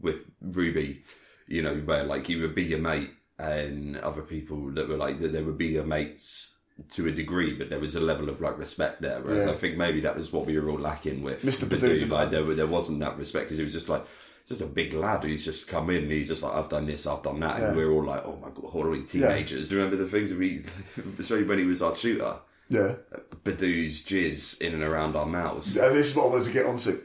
[0.00, 1.04] with Ruby,
[1.46, 5.20] you know, where like you would be your mate, and other people that were like
[5.20, 6.55] that they would be your mates
[6.92, 9.20] to a degree, but there was a level of like respect there.
[9.20, 9.52] Whereas Yeah.
[9.52, 11.64] I think maybe that was what we were all lacking with Mr.
[11.66, 12.08] Badu.
[12.08, 14.04] Like there, there wasn't that respect because it was just like.
[14.48, 17.04] Just a big lad who's just come in and he's just like, I've done this,
[17.04, 17.56] I've done that.
[17.56, 17.74] And Yeah.
[17.74, 19.74] we're all like, oh my god, we teenagers?
[19.74, 20.62] Remember the things that we,
[21.18, 22.36] especially when he was our tutor?
[22.68, 22.94] yeah.
[23.42, 25.76] Badu's jizz in and around our mouths.
[25.76, 27.00] Uh, this is what I wanted to get onto.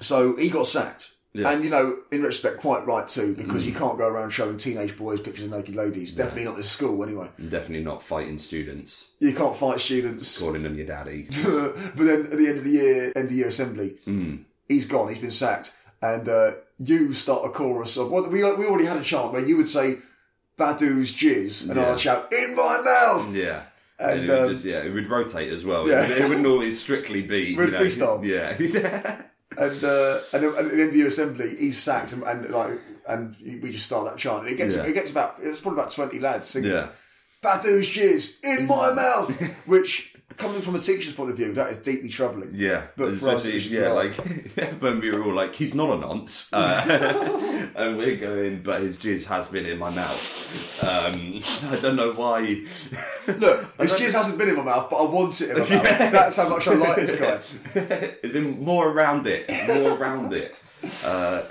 [0.00, 1.12] So he got sacked.
[1.36, 1.50] Yeah.
[1.50, 3.66] And, you know, in retrospect, quite right too, because Mm.
[3.66, 6.12] you can't go around showing teenage boys pictures of naked ladies.
[6.12, 7.28] Definitely not at school, anyway.
[7.38, 10.38] Definitely not fighting students, You can't fight students.
[10.40, 11.28] calling them your daddy.
[11.44, 14.44] but then at the end of the year, end of year assembly, Mm.
[14.68, 15.72] he's gone, he's been sacked.
[16.02, 19.44] And uh, you start a chorus of, well, we, we already had a chant where
[19.44, 19.98] you would say,
[20.58, 21.92] Badu's jizz, and Yeah.
[21.92, 23.34] I'd shout, in my mouth!
[23.34, 23.62] Yeah.
[23.98, 25.88] And, And, it would um, just yeah, it would rotate as well.
[25.88, 26.06] Yeah.
[26.06, 28.24] It, wouldn't always strictly be With you know, freestyle.
[28.24, 29.22] Yeah.
[29.56, 32.78] And uh, and then at the end of the assembly, he's sacked, and, and like,
[33.08, 34.40] and we just start that chant.
[34.40, 34.84] And it gets Yeah.
[34.84, 36.72] it gets about it was probably about twenty lads singing.
[36.72, 36.88] yeah.
[37.42, 39.30] Badu's jizz in my mouth,
[39.66, 42.50] which coming from a teacher's point of view, that is deeply troubling.
[42.54, 44.16] Yeah, But for us, yeah, like-
[44.56, 48.80] like when we were all like, he's not a nonce, uh, and we're going, but
[48.82, 50.84] his jizz has been in my mouth.
[50.84, 52.40] Um, I don't know why.
[53.26, 56.12] Look, his jizz hasn't been in my mouth, but I want it in my mouth.
[56.12, 57.40] That's how much I like this guy.
[58.22, 60.54] it's been more around it, more around it.
[61.04, 61.42] Uh,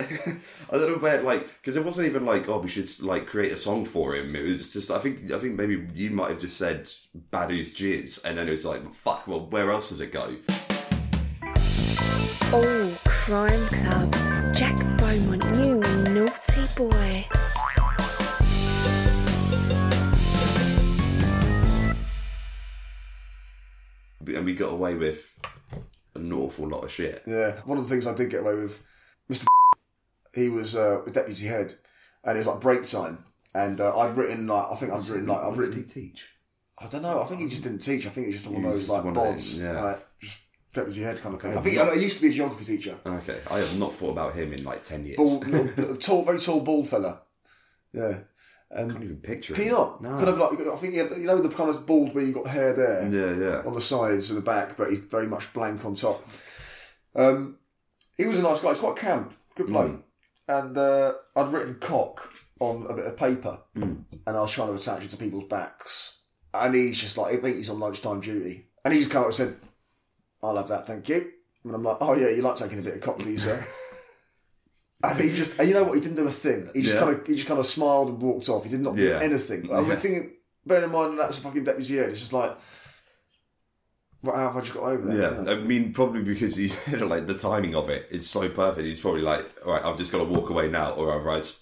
[0.68, 3.52] I don't know where, like, because it wasn't even like, oh, we should like create
[3.52, 4.34] a song for him.
[4.34, 6.90] It was just, I think, I think maybe you might have just said
[7.30, 10.34] Badu's jizz, and then it was like, fuck, well, where else does it go?
[12.52, 14.12] Oh, Crime Club.
[14.56, 15.76] Jack Beaumont, you
[16.12, 17.26] naughty boy.
[24.26, 25.32] And we got away with
[26.16, 27.22] an awful lot of shit.
[27.24, 28.82] Yeah, one of the things I did get away with,
[29.30, 29.46] Mr.
[30.36, 31.74] He was uh, deputy head,
[32.22, 35.26] and it was like break time, and uh, I'd written like I think I'd written
[35.26, 35.76] like I've written.
[35.76, 36.28] did he teach?
[36.78, 37.22] I don't know.
[37.22, 38.06] I think he just didn't teach.
[38.06, 39.80] I think he was just one of those like bods, yeah.
[39.82, 40.38] like just
[40.74, 41.56] deputy head kind of thing.
[41.56, 42.98] I think he used to be a geography teacher.
[43.06, 45.16] Okay, I have not thought about him in like ten years.
[45.16, 47.22] Bald, little, tall, very tall, bald fella.
[47.94, 48.18] Yeah.
[48.68, 49.68] And can't even picture Can him.
[49.70, 50.02] you not?
[50.02, 50.10] No.
[50.10, 52.32] Kind of like I think he had, you know the kind of bald where you
[52.32, 53.62] got hair there, Yeah, yeah.
[53.64, 56.28] on the sides and the back, but he's very much blank on top.
[57.14, 57.58] Um,
[58.16, 58.70] he was a nice guy.
[58.70, 59.92] He's quite camp, good bloke.
[59.92, 60.02] Mm.
[60.48, 62.30] And uh, I'd written cock
[62.60, 64.04] on a bit of paper, Mm.
[64.26, 66.18] and I was trying to attach it to people's backs.
[66.54, 69.34] And he's just like, I think he's on lunchtime duty, and he just kind of
[69.34, 69.56] said,
[70.42, 71.30] "I'll have that, thank you."
[71.64, 73.66] And I'm like, "Oh yeah, you like taking a bit of cock, do you, sir?"
[75.02, 75.94] And he just, and you know what?
[75.94, 76.70] He didn't do a thing.
[76.72, 77.00] He just Yeah.
[77.02, 78.64] kind of, he just kind of smiled and walked off.
[78.64, 79.20] He did not do Yeah.
[79.20, 79.70] anything.
[79.70, 79.96] I'm Yeah.
[79.96, 80.32] thinking,
[80.64, 82.08] bearing in mind that's a fucking deputy head.
[82.08, 82.56] It's just like,
[84.22, 85.44] what, how have I just got over there?
[85.44, 88.86] Yeah, I mean, probably because he like the timing of it is so perfect.
[88.86, 91.58] He's probably like, all right, I've just got to walk away now, or otherwise,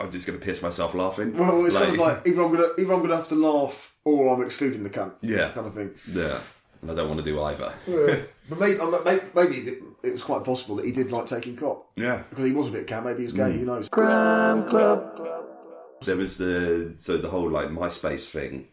[0.00, 1.36] I'm just going to piss myself laughing.
[1.36, 4.34] Well, it's kind of like either I'm gonna, either I'm gonna have to laugh, or
[4.34, 5.12] I'm excluding the cunt.
[5.22, 5.50] Yeah.
[5.50, 5.90] kind of thing.
[6.12, 6.38] yeah,
[6.82, 7.72] and I don't want to do either.
[7.86, 8.16] Yeah.
[8.48, 11.56] but maybe, um, maybe, maybe it- it was quite possible that he did like taking
[11.56, 11.90] cop.
[11.96, 12.22] Yeah.
[12.30, 13.02] because he was a bit cam.
[13.04, 13.42] Maybe he was gay.
[13.42, 13.58] Mm.
[13.58, 13.88] Who knows?
[13.88, 14.70] Club.
[16.04, 18.68] There was the so the whole like MySpace thing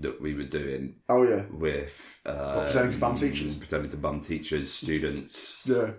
[0.00, 0.96] that we were doing.
[1.08, 1.44] Oh yeah.
[1.50, 3.56] with uh, pretending to bum teachers?
[3.56, 5.62] pretending to bum teachers, students.
[5.64, 5.92] Yeah.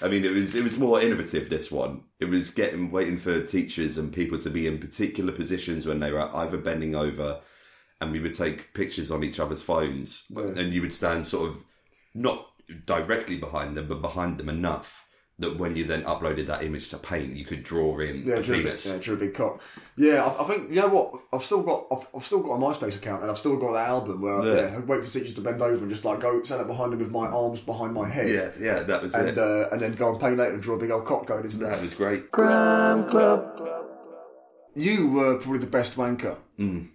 [0.00, 1.50] I mean, it was it was more innovative.
[1.50, 5.86] This one, it was getting waiting for teachers and people to be in particular positions
[5.86, 7.40] when they were either bending over,
[8.00, 10.54] and we would take pictures on each other's phones, Yeah.
[10.56, 11.56] and you would stand sort of
[12.14, 12.46] not
[12.86, 15.04] directly behind them, but behind them enough
[15.38, 18.42] that when you then uploaded that image to Paint, you could draw in Yeah, the
[18.42, 18.86] drew a big, penis.
[18.86, 19.60] yeah, drew a big cock.
[19.96, 21.14] Yeah, I, I think you know what.
[21.32, 23.88] I've still got, I've, I've still got a MySpace account, and I've still got that
[23.88, 24.54] album where I, Yeah.
[24.70, 26.92] yeah, I'd wait for teachers to bend over and just like go stand up behind
[26.92, 28.28] them with my arms behind my head.
[28.28, 29.38] Yeah, yeah, that was and it.
[29.38, 31.56] uh, and then go on paint later and draw a big old cock going into
[31.58, 32.30] That was great.
[32.30, 33.68] Crime Club.
[34.74, 36.36] You were probably the best wanker.
[36.58, 36.88] Mm.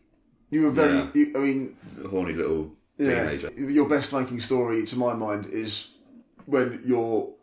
[0.49, 0.95] You were very.
[0.95, 1.09] Yeah.
[1.13, 1.75] You, I mean,
[2.09, 3.51] Horny little yeah, teenager.
[3.55, 5.89] Your best wanking story, to my mind, is
[6.45, 7.33] when you're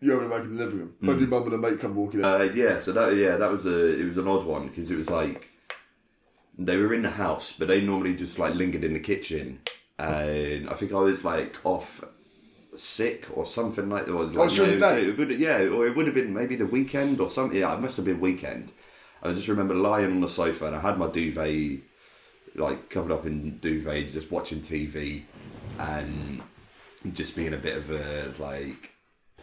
[0.00, 1.10] you're having a wank in the living room, Mm.
[1.10, 2.26] and your mum and a mate come walking in.
[2.26, 4.96] Uh, yeah, so that yeah, that was a it was an odd one because it
[4.98, 5.50] was like
[6.58, 9.60] they were in the house, but they normally just like lingered in the kitchen,
[9.98, 12.02] and I think I was like off
[12.74, 15.06] sick or something like or like Oh, no, day?
[15.06, 17.58] it would, yeah, or it would have been maybe the weekend or something.
[17.58, 18.72] Yeah, it must have been weekend.
[19.22, 21.80] I just remember lying on the sofa and I had my duvet
[22.54, 25.22] like covered up in duvet, just watching TV
[25.78, 26.42] and
[27.12, 28.92] just being a bit of a like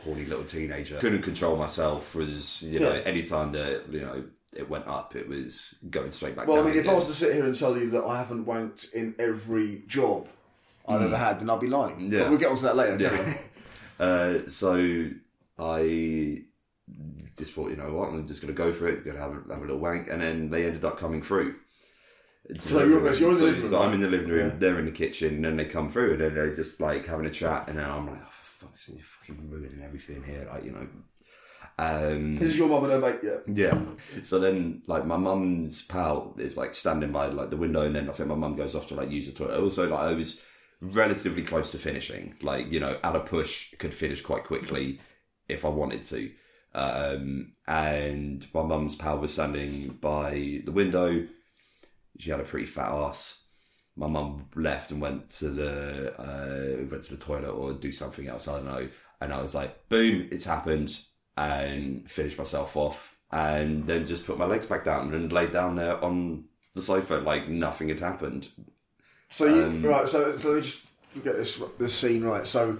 [0.03, 0.97] horny little teenager.
[0.99, 2.13] Couldn't control myself.
[2.15, 2.99] Was you know Yeah.
[3.01, 4.23] anytime that you know
[4.55, 7.13] it went up, it was going straight back Well, I mean, if I was to
[7.13, 10.27] sit here and tell you that I haven't wanked in every job
[10.87, 11.05] I've Mm.
[11.05, 12.11] ever had, then I'd be lying.
[12.11, 12.19] Yeah.
[12.19, 12.97] But we'll get onto that later.
[12.99, 13.33] Yeah.
[14.05, 15.09] uh, so
[15.57, 16.43] I
[17.37, 19.31] just thought, you know what, I'm just going to go for it, going to have
[19.31, 21.55] a, have a little wank, and then they ended up coming through.
[22.59, 24.55] So you're- you're in the living room, so I'm in the living room, Yeah.
[24.59, 27.25] they're in the kitchen, and then they come through, and then they're just like having
[27.25, 28.27] a chat, and then I'm like, oh,
[28.63, 30.87] for fuck's sake, you're fucking ruining everything here, like, you know.
[31.77, 33.37] Um, This is your mum and her mate, yeah.
[33.47, 33.79] yeah.
[34.23, 38.09] So then, like, my mum's pal is like standing by like the window, and then
[38.09, 39.59] I think my mum goes off to like use the toilet.
[39.59, 40.39] Also, like, I was
[40.81, 42.35] relatively close to finishing.
[42.41, 44.99] Like, you know, at a push, could finish quite quickly
[45.47, 46.31] if I wanted to.
[46.75, 51.27] Um, and my mum's pal was standing by the window.
[52.19, 53.42] She had a pretty fat ass.
[53.95, 58.27] My mum left and went to the uh, went to the toilet or do something
[58.27, 58.47] else.
[58.47, 58.89] I don't know.
[59.21, 60.97] And I was like, boom, it's happened,
[61.37, 65.75] and finished myself off, and then just put my legs back down and laid down
[65.75, 68.49] there on the sofa like nothing had happened.
[69.29, 70.07] So you Um, right?
[70.07, 70.81] So so let me just
[71.23, 72.47] get this this scene right.
[72.47, 72.79] So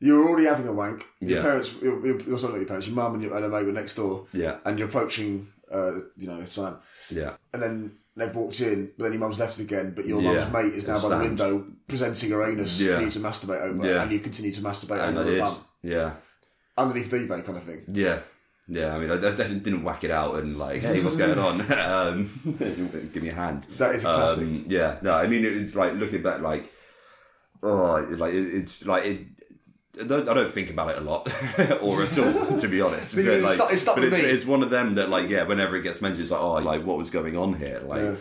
[0.00, 1.06] you were already having a wank.
[1.20, 1.42] Your Yeah.
[1.42, 3.94] parents, your, your, your son, not your parents, your mum and your and were next
[3.94, 4.26] door.
[4.32, 4.58] Yeah.
[4.64, 6.78] And you're approaching, uh, you know, Sam.
[7.10, 7.36] Yeah.
[7.52, 9.92] And then they've walked in, but then your mum's left again.
[9.94, 10.34] But your Yeah.
[10.40, 12.96] mum's mate is now by the window presenting her anus Yeah.
[12.96, 14.02] for you to masturbate over, Yeah.
[14.02, 16.12] and you continue to masturbate And over bum Yeah.
[16.76, 17.82] underneath the duvet kind of thing.
[17.92, 18.20] Yeah.
[18.70, 21.60] Yeah, I mean, I definitely didn't whack it out and like, hey, what's going on?
[21.72, 23.66] um, give me a hand.
[23.78, 24.42] That is a classic.
[24.44, 26.70] Um, yeah, no, I mean, it's like looking back, like,
[27.62, 29.26] oh, like it, it's like it.
[30.00, 31.28] I don't, I don't think about it a lot,
[31.82, 33.14] or at all, to be honest.
[33.16, 35.76] But But, it's like, it's but it's, it's one of them that, like, yeah, whenever
[35.76, 37.80] it gets mentioned, it's like, oh, like, what was going on here?
[37.84, 38.14] Like, Yeah.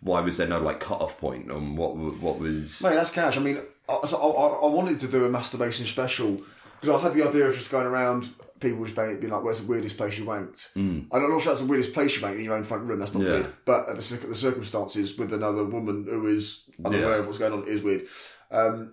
[0.00, 2.80] why was there no like cut off point on what what was?
[2.80, 3.36] Mate, that's cash.
[3.36, 3.58] I mean,
[3.88, 6.40] I, so I, I- wanted to do a masturbation special
[6.80, 8.28] because I had the idea of just going around
[8.60, 11.06] people just being, being like, "Where's the weirdest place you wanked?" Mm.
[11.10, 12.98] And I'm not sure that's the weirdest place you wanked in your own front room.
[13.00, 13.30] That's not Yeah.
[13.32, 13.52] weird.
[13.64, 13.94] But the,
[14.26, 17.16] the circumstances with another woman who is unaware Yeah.
[17.18, 18.02] of what's going on is weird.
[18.50, 18.92] Um,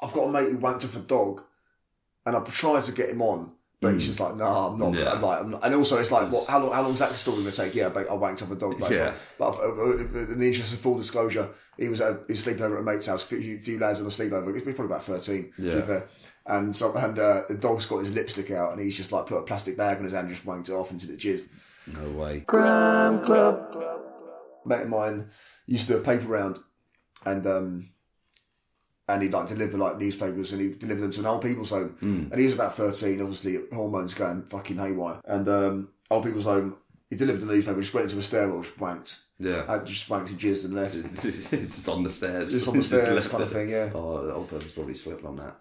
[0.00, 1.42] I've got a mate who wanked off a dog,
[2.26, 3.52] and I've tried to get him on.
[3.80, 4.06] But he's Mm.
[4.06, 4.94] just like, no, I'm not.
[4.94, 5.12] Yeah.
[5.12, 5.64] I'm like, I'm not.
[5.64, 6.48] And also, it's like, what?
[6.48, 6.72] How long?
[6.72, 7.76] How long is that story going to take?
[7.76, 8.76] Yeah, but I wanked off a dog.
[8.80, 9.04] But, Yeah.
[9.04, 9.92] not- but uh, uh,
[10.32, 12.84] in the interest of full disclosure, he was uh, he was sleeping over at a
[12.84, 13.22] mate's house.
[13.22, 14.52] A few, few lads on a sleepover.
[14.52, 15.52] He's probably about thirteen.
[15.56, 16.00] Yeah.
[16.46, 19.36] And so, and uh, the dog's got his lipstick out, and he's just like put
[19.36, 21.46] a plastic bag on his hand, and just wanked it off into the jizz.
[21.86, 22.40] No way.
[22.40, 24.02] Crime Club.
[24.66, 25.30] Mate of mine
[25.66, 26.58] used to do a paper round,
[27.24, 27.90] and um,
[29.08, 31.96] and he'd like deliver like newspapers, and he'd deliver them to an old people's home.
[32.02, 32.30] Mm.
[32.30, 35.20] And he was about thirteen, obviously hormones going fucking haywire.
[35.24, 36.76] And um, old people's home,
[37.10, 39.18] he delivered the newspaper, just went into a stairwell, just wanked.
[39.40, 39.72] Yeah.
[39.72, 40.96] and just wanked and jizzed and left.
[41.24, 42.50] it's on the stairs.
[42.50, 43.90] Just on the stairs kind of thing, yeah.
[43.94, 45.56] Oh, the old person's probably slipped on that.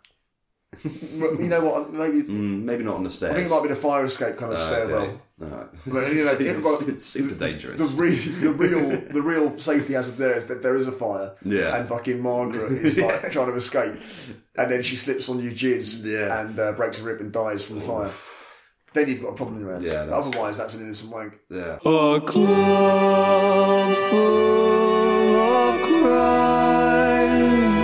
[0.84, 1.92] But you know what?
[1.94, 3.32] Maybe Mm, maybe not on the stairs.
[3.32, 5.02] I think it might be the fire escape kind of Uh, stairwell.
[5.04, 5.18] okay.
[5.42, 5.68] Alright.
[5.86, 7.80] But you know, it's, it- it's super dangerous.
[7.80, 11.32] The real, the real, the real safety hazard there is that there is a fire.
[11.44, 11.76] Yeah.
[11.78, 13.96] And fucking Margaret is like trying to escape,
[14.56, 16.04] and then she slips on you jizz.
[16.04, 16.42] Yeah.
[16.42, 18.12] And uh, breaks a rib and dies from the fire.
[18.94, 19.86] Then you've got a problem in your hands.
[19.86, 21.40] Yeah, that's- Otherwise, that's an innocent wank.
[21.50, 21.76] Yeah.
[21.86, 27.78] A club full of crime.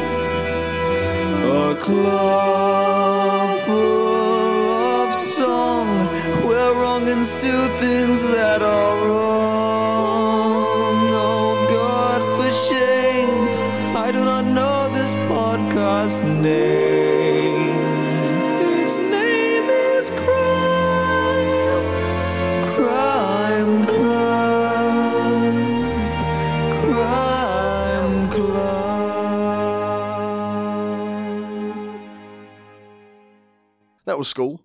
[1.45, 2.72] A club
[7.23, 10.63] wrongins do things that are wrong.
[11.15, 13.47] Oh God, for shame,
[13.95, 17.83] I do not know this podcast name.
[18.81, 21.83] Its name is Crime.
[22.75, 25.53] Crime Club.
[26.81, 28.63] Crime Club.
[34.05, 34.61] That was school.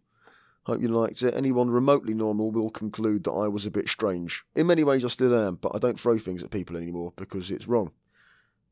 [0.68, 1.32] Hope you liked it.
[1.34, 4.44] Anyone remotely normal will conclude that I was a bit strange.
[4.54, 7.50] In many ways, I still am, but I don't throw things at people anymore because
[7.50, 7.92] it's wrong.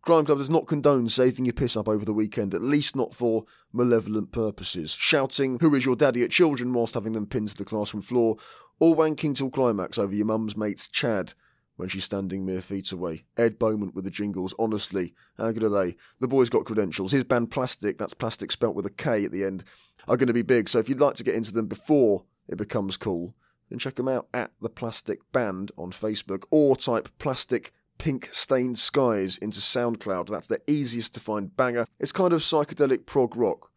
[0.02, 3.14] Crime Club does not condone saving your piss up over the weekend, at least not
[3.14, 4.92] for malevolent purposes.
[4.92, 8.36] Shouting, Who is your daddy at children whilst having them pinned to the classroom floor,
[8.78, 11.32] or wanking till climax over your mum's mate's Chad
[11.76, 13.24] when she's standing mere feet away.
[13.36, 15.96] Ed Bowman with the jingles, honestly, how good are they?
[16.20, 17.12] The boy's got credentials.
[17.12, 19.64] His band Plastik, that's plastic spelt with a K at the end,
[20.08, 22.56] are going to be big, so if you'd like to get into them before it
[22.56, 23.34] becomes cool,
[23.68, 28.78] then check them out at The Plastic Band on Facebook, or type Plastic Pink Stained
[28.78, 30.28] Skies into SoundCloud.
[30.28, 31.86] That's the easiest to find banger.
[31.98, 33.70] It's kind of psychedelic prog rock.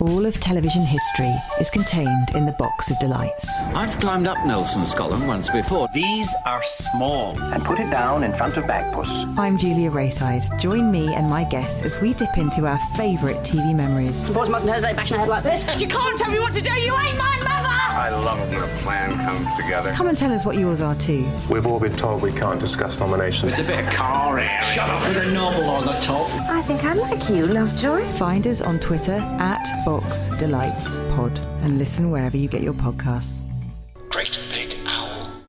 [0.00, 3.60] All of television history is contained in the box of delights.
[3.74, 5.88] I've climbed up Nelson's column once before.
[5.94, 7.38] These are small.
[7.40, 9.38] And put it down in front of Bagpuss.
[9.38, 10.58] I'm Julia Raeside.
[10.58, 14.28] Join me and my guests as we dip into our favourite TV memories.
[14.30, 15.80] Boys mustn't hesitate bashing a head like this.
[15.80, 16.72] You can't tell me what to do.
[16.72, 17.68] You ain't my mother.
[17.98, 19.92] I love when a plan comes together.
[19.92, 21.28] Come and tell us what yours are too.
[21.50, 23.58] We've all been told we can't discuss nominations.
[23.58, 24.62] It's a bit of car air.
[24.62, 26.30] Shut up with a novel on the top.
[26.48, 28.04] I think I'm like you, Lovejoy.
[28.12, 33.40] Find us on Twitter at Box Delights Pod and listen wherever you get your podcasts.
[34.08, 35.44] Great Big Owl.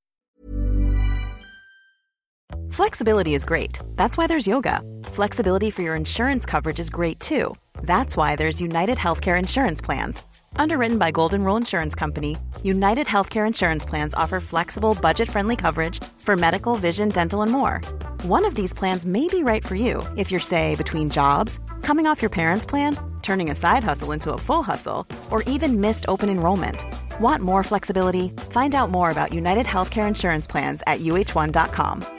[2.72, 3.80] Flexibility is great.
[3.96, 4.82] That's why there's yoga.
[5.06, 7.56] Flexibility for your insurance coverage is great too.
[7.84, 10.24] That's why there's United Healthcare Insurance Plans.
[10.56, 16.04] Underwritten by Golden Rule Insurance Company, United Healthcare Insurance Plans offer flexible, budget friendly coverage
[16.18, 17.82] for medical, vision, dental, and more.
[18.24, 21.60] One of these plans may be right for you if you're, say, between jobs,
[21.90, 25.82] coming off your parents' plan, turning a side hustle into a full hustle, or even
[25.82, 26.86] missed open enrollment.
[27.20, 28.30] Want more flexibility?
[28.52, 32.19] Find out more about United Healthcare Insurance Plans at uh1.com.